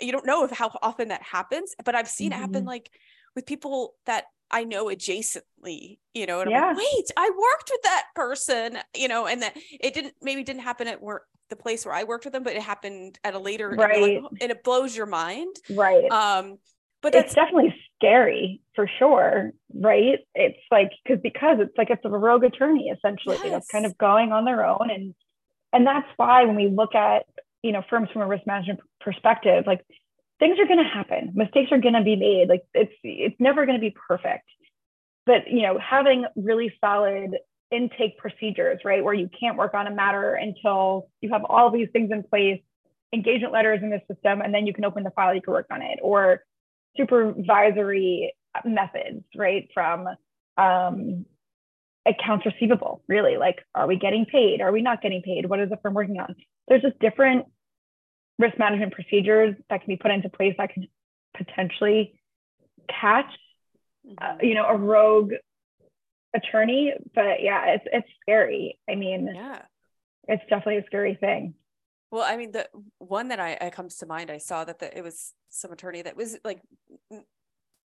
[0.00, 2.38] You don't know if how often that happens but i've seen mm-hmm.
[2.38, 2.68] it happen mm-hmm.
[2.68, 2.90] like
[3.34, 6.62] with people that I know adjacently, you know, and yeah.
[6.62, 10.42] I'm like, wait, I worked with that person, you know, and that it didn't maybe
[10.42, 13.34] didn't happen at work the place where I worked with them, but it happened at
[13.34, 14.16] a later right.
[14.16, 15.56] And, like, and it blows your mind.
[15.70, 16.10] Right.
[16.10, 16.58] Um,
[17.00, 20.18] but it's definitely scary for sure, right?
[20.34, 23.50] It's like because because it's like it's a rogue attorney essentially yes.
[23.50, 25.14] that's kind of going on their own, and
[25.72, 27.24] and that's why when we look at
[27.62, 29.84] you know firms from a risk management perspective, like
[30.38, 33.66] things are going to happen, mistakes are going to be made, like it's it's never
[33.66, 34.48] going to be perfect,
[35.26, 37.36] but you know having really solid
[37.70, 41.88] intake procedures, right, where you can't work on a matter until you have all these
[41.92, 42.60] things in place,
[43.12, 45.66] engagement letters in the system, and then you can open the file, you can work
[45.70, 46.42] on it, or
[46.96, 48.34] supervisory
[48.64, 49.68] methods, right?
[49.74, 50.08] From
[50.56, 51.26] um,
[52.06, 54.60] accounts receivable, really, like, are we getting paid?
[54.60, 55.46] Are we not getting paid?
[55.46, 56.34] What is the firm working on?
[56.66, 57.46] There's just different
[58.38, 60.86] risk management procedures that can be put into place that can
[61.36, 62.20] potentially
[62.88, 63.30] catch,
[64.20, 64.44] uh, mm-hmm.
[64.44, 65.32] you know, a rogue
[66.34, 66.92] attorney.
[67.14, 68.78] But yeah, it's it's scary.
[68.88, 69.62] I mean, yeah,
[70.26, 71.54] it's definitely a scary thing.
[72.10, 72.66] Well, I mean, the
[72.98, 76.02] one that I, I comes to mind, I saw that the, it was some attorney
[76.02, 76.62] that was like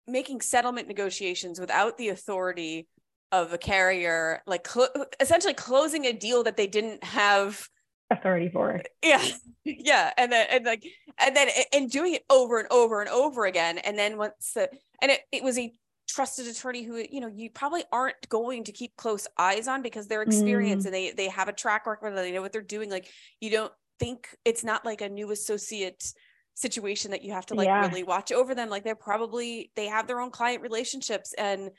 [0.08, 2.88] making settlement negotiations without the authority
[3.32, 7.68] of a carrier, like cl- essentially closing a deal that they didn't have
[8.10, 8.82] authority for.
[9.02, 9.24] Yeah,
[9.64, 10.84] yeah, and then and like
[11.18, 14.68] and then and doing it over and over and over again, and then once the
[15.00, 15.72] and it, it was a
[16.08, 20.08] trusted attorney who you know you probably aren't going to keep close eyes on because
[20.08, 20.88] they're experienced mm.
[20.88, 23.08] and they they have a track record and they know what they're doing like
[23.40, 26.12] you don't think it's not like a new associate
[26.54, 27.86] situation that you have to like yeah.
[27.86, 31.70] really watch over them like they're probably they have their own client relationships and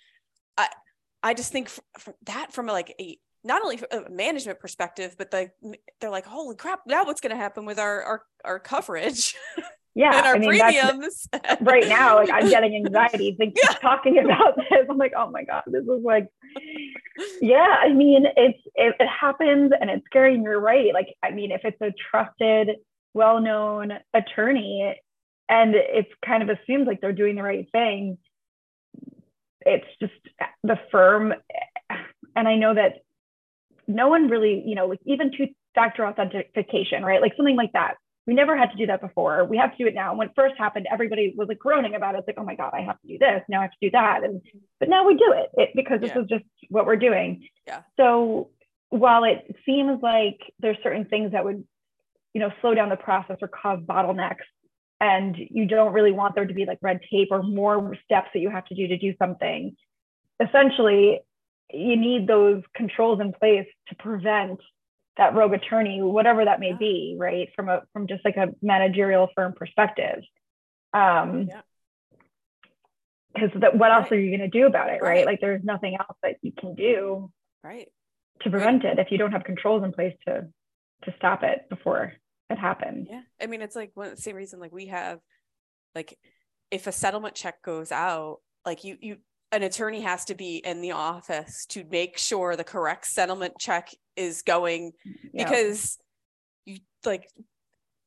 [1.24, 5.50] i just think from that from like a not only a management perspective but the,
[6.00, 9.36] they're like holy crap now what's going to happen with our our, our coverage
[9.96, 11.28] yeah and our I mean, premiums?
[11.62, 13.78] Right now like i'm getting anxiety thinking yeah.
[13.78, 14.86] talking about this.
[14.90, 16.28] I'm like oh my god this is like
[17.42, 20.94] yeah i mean it's it, it happens and it's scary and you're right.
[20.94, 22.78] Like i mean if it's a trusted
[23.14, 24.96] well-known attorney
[25.50, 28.18] and it's kind of assumed like they're doing the right thing
[29.66, 30.14] it's just
[30.64, 31.34] the firm
[32.36, 33.00] and i know that
[33.88, 37.96] no one really you know like even two factor authentication right like something like that
[38.28, 39.46] we never had to do that before.
[39.46, 40.12] We have to do it now.
[40.12, 42.20] And when it first happened, everybody was like groaning about it.
[42.20, 43.42] It's like, oh my God, I have to do this.
[43.50, 44.24] Now I have to do that.
[44.24, 44.42] And
[44.80, 46.22] but now we do it, it because this yeah.
[46.22, 47.48] is just what we're doing.
[47.66, 47.82] Yeah.
[47.98, 48.52] So
[48.90, 51.64] while it seems like there's certain things that would,
[52.34, 54.46] you know, slow down the process or cause bottlenecks,
[55.02, 58.40] and you don't really want there to be like red tape or more steps that
[58.40, 59.76] you have to do to do something,
[60.40, 61.22] essentially,
[61.74, 64.60] you need those controls in place to prevent
[65.18, 67.50] that rogue attorney, whatever that may be, right?
[67.56, 70.24] From a from just like a managerial firm perspective.
[70.94, 71.62] Um, yeah.
[73.34, 74.02] Because what right.
[74.02, 75.02] else are you going to do about it, right.
[75.02, 75.26] right?
[75.26, 77.32] Like there's nothing else that you can do,
[77.64, 77.88] right,
[78.42, 79.00] to prevent right.
[79.00, 80.48] it if you don't have controls in place to
[81.06, 82.14] to stop it before
[82.52, 83.08] it happens.
[83.10, 85.20] Yeah, I mean it's like one the same reason like we have,
[85.96, 86.18] like,
[86.70, 89.18] if a settlement check goes out, like you you
[89.52, 93.90] an attorney has to be in the office to make sure the correct settlement check
[94.16, 94.94] is going
[95.34, 95.44] yeah.
[95.44, 95.98] because
[96.66, 97.28] you like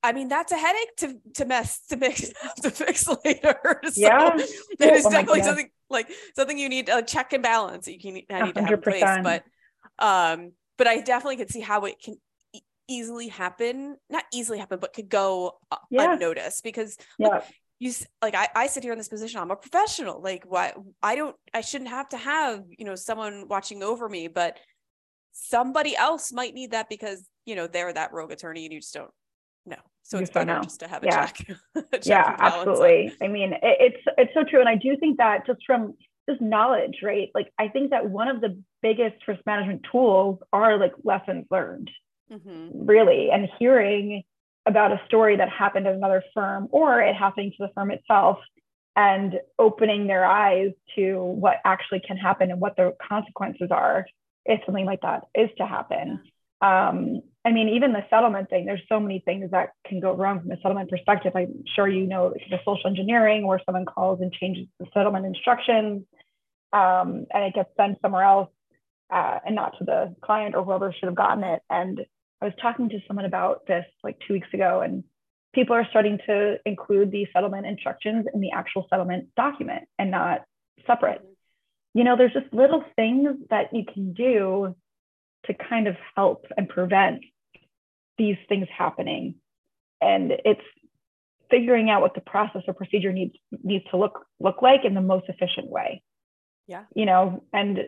[0.03, 2.33] I mean that's a headache to to mess to mix
[2.63, 3.81] to fix later.
[3.85, 4.37] So yeah,
[4.79, 8.23] there's oh definitely something like something you need a check and balance that you can
[8.31, 8.55] I need 100%.
[8.55, 9.19] to have in place.
[9.23, 9.45] But
[9.99, 12.17] um, but I definitely could see how it can
[12.89, 16.15] easily happen, not easily happen, but could go uh, yeah.
[16.15, 17.29] unnoticed because yeah.
[17.29, 17.45] Like,
[17.81, 20.73] you like I, I sit here in this position i'm a professional like why
[21.03, 24.59] i don't i shouldn't have to have you know someone watching over me but
[25.33, 28.95] somebody else might need that because you know they're that rogue attorney and you just
[28.95, 29.11] don't
[29.67, 31.27] know so it's better just to have a yeah.
[31.27, 31.47] check,
[31.93, 35.47] check yeah absolutely i mean it, it's it's so true and i do think that
[35.47, 35.95] just from
[36.29, 40.79] just knowledge right like i think that one of the biggest risk management tools are
[40.79, 41.91] like lessons learned
[42.31, 42.87] mm-hmm.
[42.87, 44.23] really and hearing
[44.67, 48.39] about a story that happened at another firm or it happening to the firm itself
[48.97, 54.07] and opening their eyes to what actually can happen and what the consequences are
[54.47, 56.21] if something like that is to happen.
[56.61, 60.41] Um, I mean, even the settlement thing, there's so many things that can go wrong
[60.41, 61.33] from a settlement perspective.
[61.35, 66.05] I'm sure you know the social engineering where someone calls and changes the settlement instructions
[66.73, 68.51] um, and it gets sent somewhere else
[69.11, 71.63] uh, and not to the client or whoever should have gotten it.
[71.71, 72.01] And
[72.41, 75.05] I was talking to someone about this like two weeks ago, and
[75.55, 80.43] people are starting to include the settlement instructions in the actual settlement document and not
[80.87, 81.23] separate.
[81.95, 84.75] You know, there's just little things that you can do
[85.47, 87.23] to kind of help and prevent
[88.19, 89.37] these things happening.
[90.01, 90.61] And it's
[91.51, 95.01] figuring out what the process or procedure needs needs to look look like in the
[95.01, 96.03] most efficient way.
[96.67, 96.85] Yeah.
[96.95, 97.79] You know, and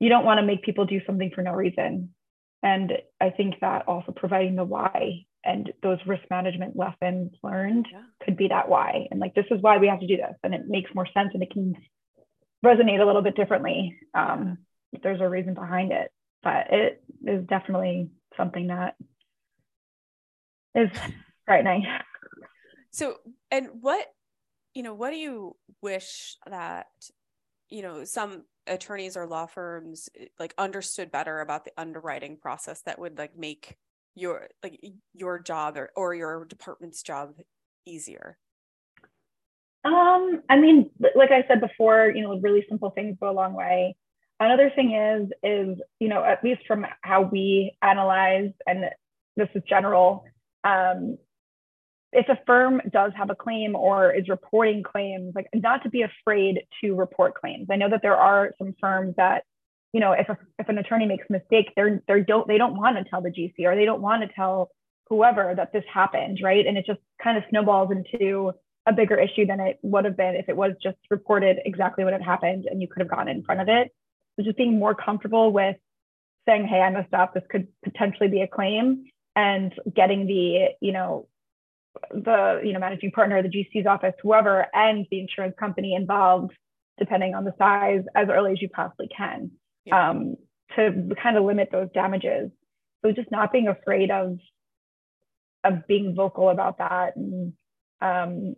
[0.00, 2.14] you don't want to make people do something for no reason.
[2.62, 8.02] And I think that also providing the why and those risk management lessons learned yeah.
[8.24, 9.08] could be that why.
[9.10, 10.36] And like, this is why we have to do this.
[10.44, 11.74] And it makes more sense and it can
[12.64, 13.98] resonate a little bit differently.
[14.14, 14.58] Um,
[14.92, 18.94] if there's a reason behind it, but it is definitely something that
[20.74, 20.90] is
[21.44, 21.86] frightening.
[22.90, 23.16] So,
[23.50, 24.06] and what,
[24.74, 26.86] you know, what do you wish that,
[27.68, 30.08] you know, some attorneys or law firms
[30.38, 33.76] like understood better about the underwriting process that would like make
[34.14, 34.80] your like
[35.14, 37.34] your job or, or your department's job
[37.86, 38.38] easier?
[39.84, 43.54] Um, I mean, like I said before, you know, really simple things go a long
[43.54, 43.96] way.
[44.38, 48.84] Another thing is, is, you know, at least from how we analyze, and
[49.36, 50.24] this is general,
[50.64, 51.18] um,
[52.12, 56.02] if a firm does have a claim or is reporting claims, like not to be
[56.02, 57.68] afraid to report claims.
[57.70, 59.44] I know that there are some firms that,
[59.92, 62.76] you know, if a, if an attorney makes a mistake, they're they don't they don't
[62.76, 64.70] want to tell the GC or they don't want to tell
[65.08, 66.66] whoever that this happened, right?
[66.66, 68.52] And it just kind of snowballs into
[68.86, 72.12] a bigger issue than it would have been if it was just reported exactly what
[72.12, 73.94] had happened and you could have gotten in front of it.
[74.36, 75.76] So just being more comfortable with
[76.46, 77.32] saying, "Hey, I messed up.
[77.32, 81.28] This could potentially be a claim," and getting the you know
[82.10, 86.52] the you know managing partner, the GC's office, whoever, and the insurance company involved,
[86.98, 89.50] depending on the size, as early as you possibly can,
[89.84, 90.10] yeah.
[90.10, 90.36] um,
[90.76, 92.50] to kind of limit those damages.
[93.04, 94.38] So just not being afraid of
[95.64, 97.52] of being vocal about that, and
[98.00, 98.54] um,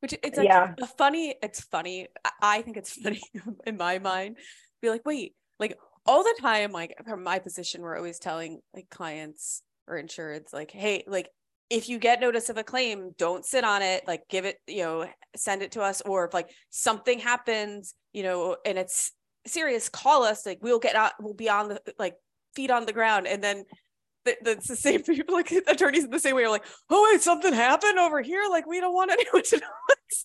[0.00, 0.74] which it's like yeah.
[0.80, 1.34] a funny.
[1.42, 2.08] It's funny.
[2.42, 3.22] I think it's funny
[3.66, 4.36] in my mind.
[4.80, 8.88] Be like, wait, like all the time, like from my position, we're always telling like
[8.90, 11.28] clients or insureds, like, hey, like
[11.70, 14.06] if you get notice of a claim, don't sit on it.
[14.06, 16.00] Like give it, you know, send it to us.
[16.02, 19.12] Or if like something happens, you know, and it's
[19.46, 20.46] serious, call us.
[20.46, 22.16] Like we'll get out, we'll be on the like
[22.54, 23.26] feet on the ground.
[23.26, 23.64] And then
[24.42, 27.52] that's the same people like attorneys in the same way are like oh wait something
[27.52, 29.66] happened over here like we don't want anyone to know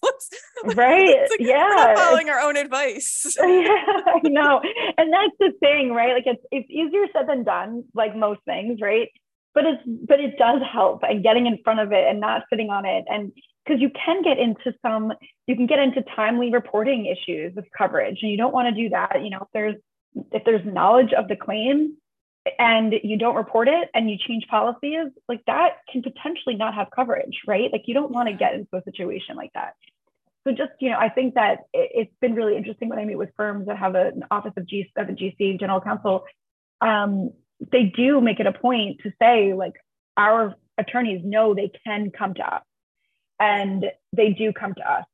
[0.65, 3.77] like, right like, yeah we're following our own advice yeah
[4.07, 4.61] i know
[4.97, 8.79] and that's the thing right like it's it's easier said than done like most things
[8.81, 9.09] right
[9.53, 12.69] but it's but it does help and getting in front of it and not sitting
[12.69, 13.05] on it.
[13.09, 13.31] And
[13.65, 15.13] because you can get into some
[15.47, 18.89] you can get into timely reporting issues with coverage and you don't want to do
[18.89, 19.75] that you know if there's
[20.31, 21.95] if there's knowledge of the claim
[22.59, 26.87] and you don't report it and you change policies like that can potentially not have
[26.93, 27.71] coverage right?
[27.71, 29.75] Like you don't want to get into a situation like that.
[30.45, 33.17] So just you know i think that it, has been really interesting when i meet
[33.17, 36.25] with firms that have an office of, G, of a gc general counsel
[36.81, 37.31] um,
[37.71, 39.73] they do make it a point to say like
[40.17, 42.63] our attorneys know they can come to us
[43.39, 45.05] and they do come to us.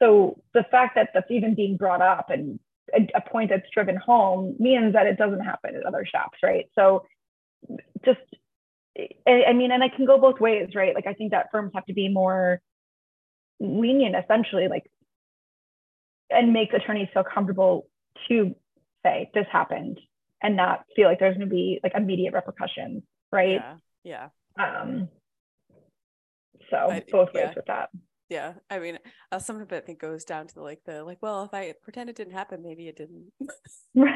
[0.00, 2.60] So the fact that that's even being brought up and
[2.94, 6.66] a, point that's driven home means that it doesn't happen at other shops right?
[6.74, 7.04] So
[8.04, 8.20] just
[9.26, 10.94] I mean, and I can go both ways, right?
[10.94, 12.60] Like, I think that firms have to be more
[13.60, 14.90] lenient, essentially, like,
[16.30, 17.88] and make attorneys feel comfortable
[18.28, 18.54] to
[19.04, 20.00] say this happened
[20.42, 23.60] and not feel like there's going to be like immediate repercussions, right?
[23.60, 23.76] Yeah.
[24.04, 24.28] Yeah.
[24.58, 25.08] Um,
[26.70, 27.52] so I, both ways yeah.
[27.56, 27.90] with that.
[28.28, 28.54] Yeah.
[28.68, 28.98] I mean,
[29.32, 31.74] uh, some of it I think goes down to like the like, well, if I
[31.82, 33.32] pretend it didn't happen, maybe it didn't.
[33.94, 34.14] right.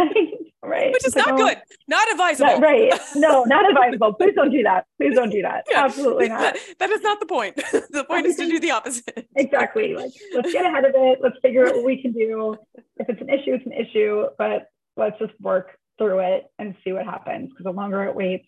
[0.65, 0.93] Right.
[0.93, 1.59] Which is not good.
[1.89, 2.53] Not advisable.
[2.53, 2.93] Not, right.
[3.17, 4.13] No, not advisable.
[4.15, 4.85] Please don't do that.
[5.01, 5.65] Please don't do that.
[5.71, 5.85] Yeah.
[5.85, 6.55] Absolutely not.
[6.55, 7.57] That, that is not the point.
[7.57, 9.27] the point is to do the opposite.
[9.35, 9.95] exactly.
[9.95, 11.19] Like let's get ahead of it.
[11.21, 12.57] Let's figure out what we can do.
[12.99, 16.93] If it's an issue, it's an issue, but let's just work through it and see
[16.93, 17.51] what happens.
[17.51, 18.47] Because the longer it waits,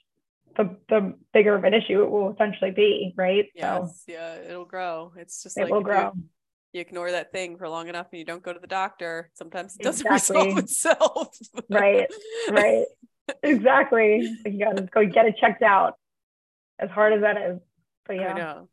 [0.57, 3.47] the the bigger of an issue it will essentially be, right?
[3.55, 5.13] Yes, so, yeah, it'll grow.
[5.17, 6.13] It's just it like will grow.
[6.15, 6.23] You,
[6.73, 9.31] you, ignore that thing for long enough and you don't go to the doctor.
[9.35, 11.37] Sometimes it doesn't resolve itself.
[11.71, 12.07] right,
[12.51, 12.85] right,
[13.43, 14.31] exactly.
[14.45, 15.95] You gotta go get it checked out.
[16.79, 17.61] As hard as that is,
[18.07, 18.33] but yeah.
[18.33, 18.69] I know.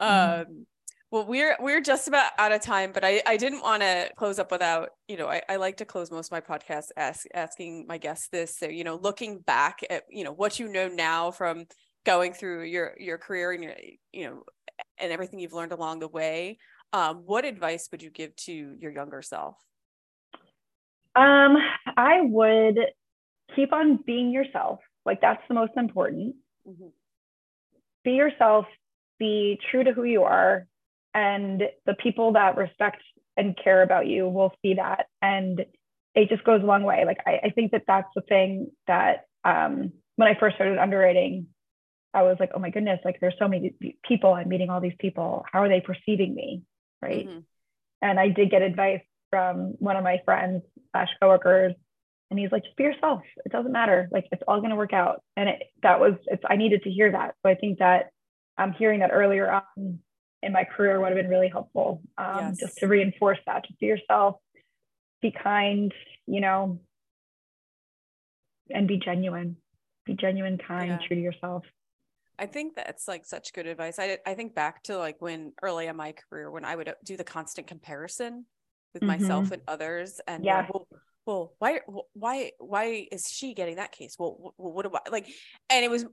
[0.00, 0.40] Mm-hmm.
[0.50, 0.66] Um,
[1.10, 4.38] well, we're we're just about out of time, but I, I didn't want to close
[4.38, 7.86] up without, you know, I, I like to close most of my podcasts ask, asking
[7.88, 8.56] my guests this.
[8.56, 11.64] So, you know, looking back at, you know, what you know now from
[12.06, 13.74] going through your your career and your,
[14.12, 14.42] you know,
[14.98, 16.58] and everything you've learned along the way,
[16.92, 19.56] um, what advice would you give to your younger self?
[21.16, 21.56] Um,
[21.96, 22.78] I would
[23.56, 24.78] keep on being yourself.
[25.04, 26.36] Like that's the most important.
[26.68, 26.86] Mm-hmm.
[28.04, 28.66] Be yourself,
[29.18, 30.68] be true to who you are
[31.14, 33.02] and the people that respect
[33.36, 35.64] and care about you will see that and
[36.14, 39.24] it just goes a long way like i, I think that that's the thing that
[39.44, 41.46] um, when i first started underwriting
[42.12, 43.74] I was like, oh my goodness, like there's so many
[44.06, 44.32] people.
[44.32, 45.44] I'm meeting all these people.
[45.50, 46.62] How are they perceiving me?
[47.00, 47.28] Right.
[47.28, 47.38] Mm-hmm.
[48.02, 51.74] And I did get advice from one of my friends slash coworkers.
[52.30, 53.22] And he's like, just be yourself.
[53.44, 54.08] It doesn't matter.
[54.10, 55.22] Like it's all going to work out.
[55.36, 57.34] And it, that was, it's, I needed to hear that.
[57.42, 58.10] So I think that
[58.56, 59.98] I'm um, hearing that earlier on
[60.42, 62.02] in my career would have been really helpful.
[62.16, 62.58] Um, yes.
[62.58, 64.36] Just to reinforce that, just be yourself,
[65.20, 65.92] be kind,
[66.26, 66.80] you know,
[68.70, 69.56] and be genuine,
[70.06, 71.06] be genuine, kind, yeah.
[71.06, 71.64] true to yourself.
[72.38, 73.98] I think that's like such good advice.
[73.98, 77.18] I I think back to like when early in my career when I would do
[77.18, 78.46] the constant comparison
[78.94, 79.22] with mm-hmm.
[79.22, 80.88] myself and others, and yeah, well,
[81.26, 81.80] well, why
[82.14, 84.16] why why is she getting that case?
[84.18, 85.28] Well, what, what do I like?
[85.68, 86.06] And it was,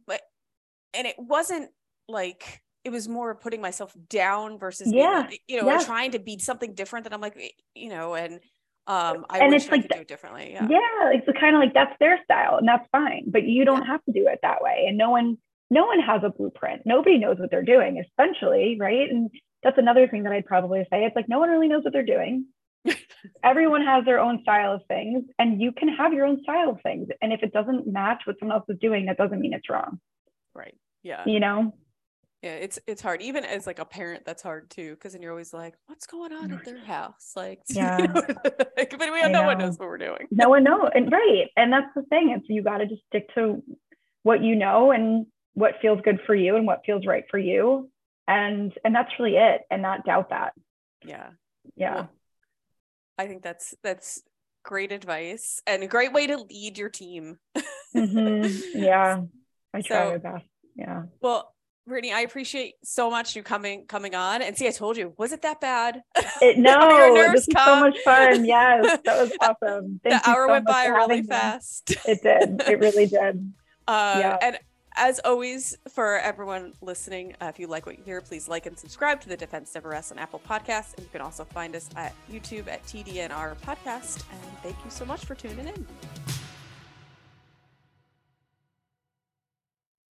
[0.94, 1.70] and it wasn't
[2.10, 5.84] like it was more putting myself down versus yeah, being, you know, yeah.
[5.84, 7.04] trying to be something different.
[7.04, 8.36] That I'm like, you know, and
[8.88, 10.52] um, I and it's I like do it differently.
[10.54, 13.26] Yeah, yeah, it's kind of like that's their style, and that's fine.
[13.28, 13.92] But you don't yeah.
[13.92, 15.38] have to do it that way, and no one
[15.70, 16.84] no one has a blueprint.
[16.86, 19.10] Nobody knows what they're doing, essentially, right?
[19.10, 19.30] And
[19.64, 21.04] that's another thing that I'd probably say.
[21.04, 22.46] It's like no one really knows what they're doing.
[23.44, 26.82] Everyone has their own style of things, and you can have your own style of
[26.82, 27.10] things.
[27.22, 30.00] And if it doesn't match what someone else is doing, that doesn't mean it's wrong.
[30.56, 30.78] Right.
[31.04, 31.24] Yeah.
[31.26, 31.74] You know?
[32.48, 33.22] Yeah, it's it's hard.
[33.22, 36.32] Even as like a parent, that's hard too, because then you're always like, "What's going
[36.32, 38.00] on at their house?" Like, yeah.
[38.00, 38.14] You know,
[38.78, 39.48] like, but we have no know.
[39.48, 40.28] one knows what we're doing.
[40.32, 42.30] No one knows, and right, and that's the thing.
[42.30, 43.62] It's you got to just stick to
[44.24, 45.26] what you know and
[45.56, 47.90] what feels good for you and what feels right for you
[48.28, 50.54] and and that's really it and not doubt that
[51.06, 51.30] yeah
[51.76, 52.10] yeah well,
[53.18, 54.22] i think that's that's
[54.64, 57.38] great advice and a great way to lead your team
[57.96, 58.80] mm-hmm.
[58.80, 59.22] yeah
[59.74, 60.46] i try so, my best
[60.76, 61.54] yeah well
[61.88, 64.42] Brittany, I appreciate so much you coming coming on.
[64.42, 66.04] And see, I told you, was it that bad?
[66.40, 68.46] It, no, this was so much fun.
[68.46, 70.00] Yes, that was awesome.
[70.04, 71.96] Thank the hour so went by really fast.
[72.06, 72.62] It did.
[72.70, 73.54] It really did.
[73.88, 74.38] Uh, yeah.
[74.40, 74.60] And
[74.96, 78.78] as always, for everyone listening, uh, if you like what you hear, please like and
[78.78, 80.94] subscribe to the Defense Never Rests on Apple Podcasts.
[80.96, 84.24] And you can also find us at YouTube at TDNR Podcast.
[84.32, 85.88] And thank you so much for tuning in.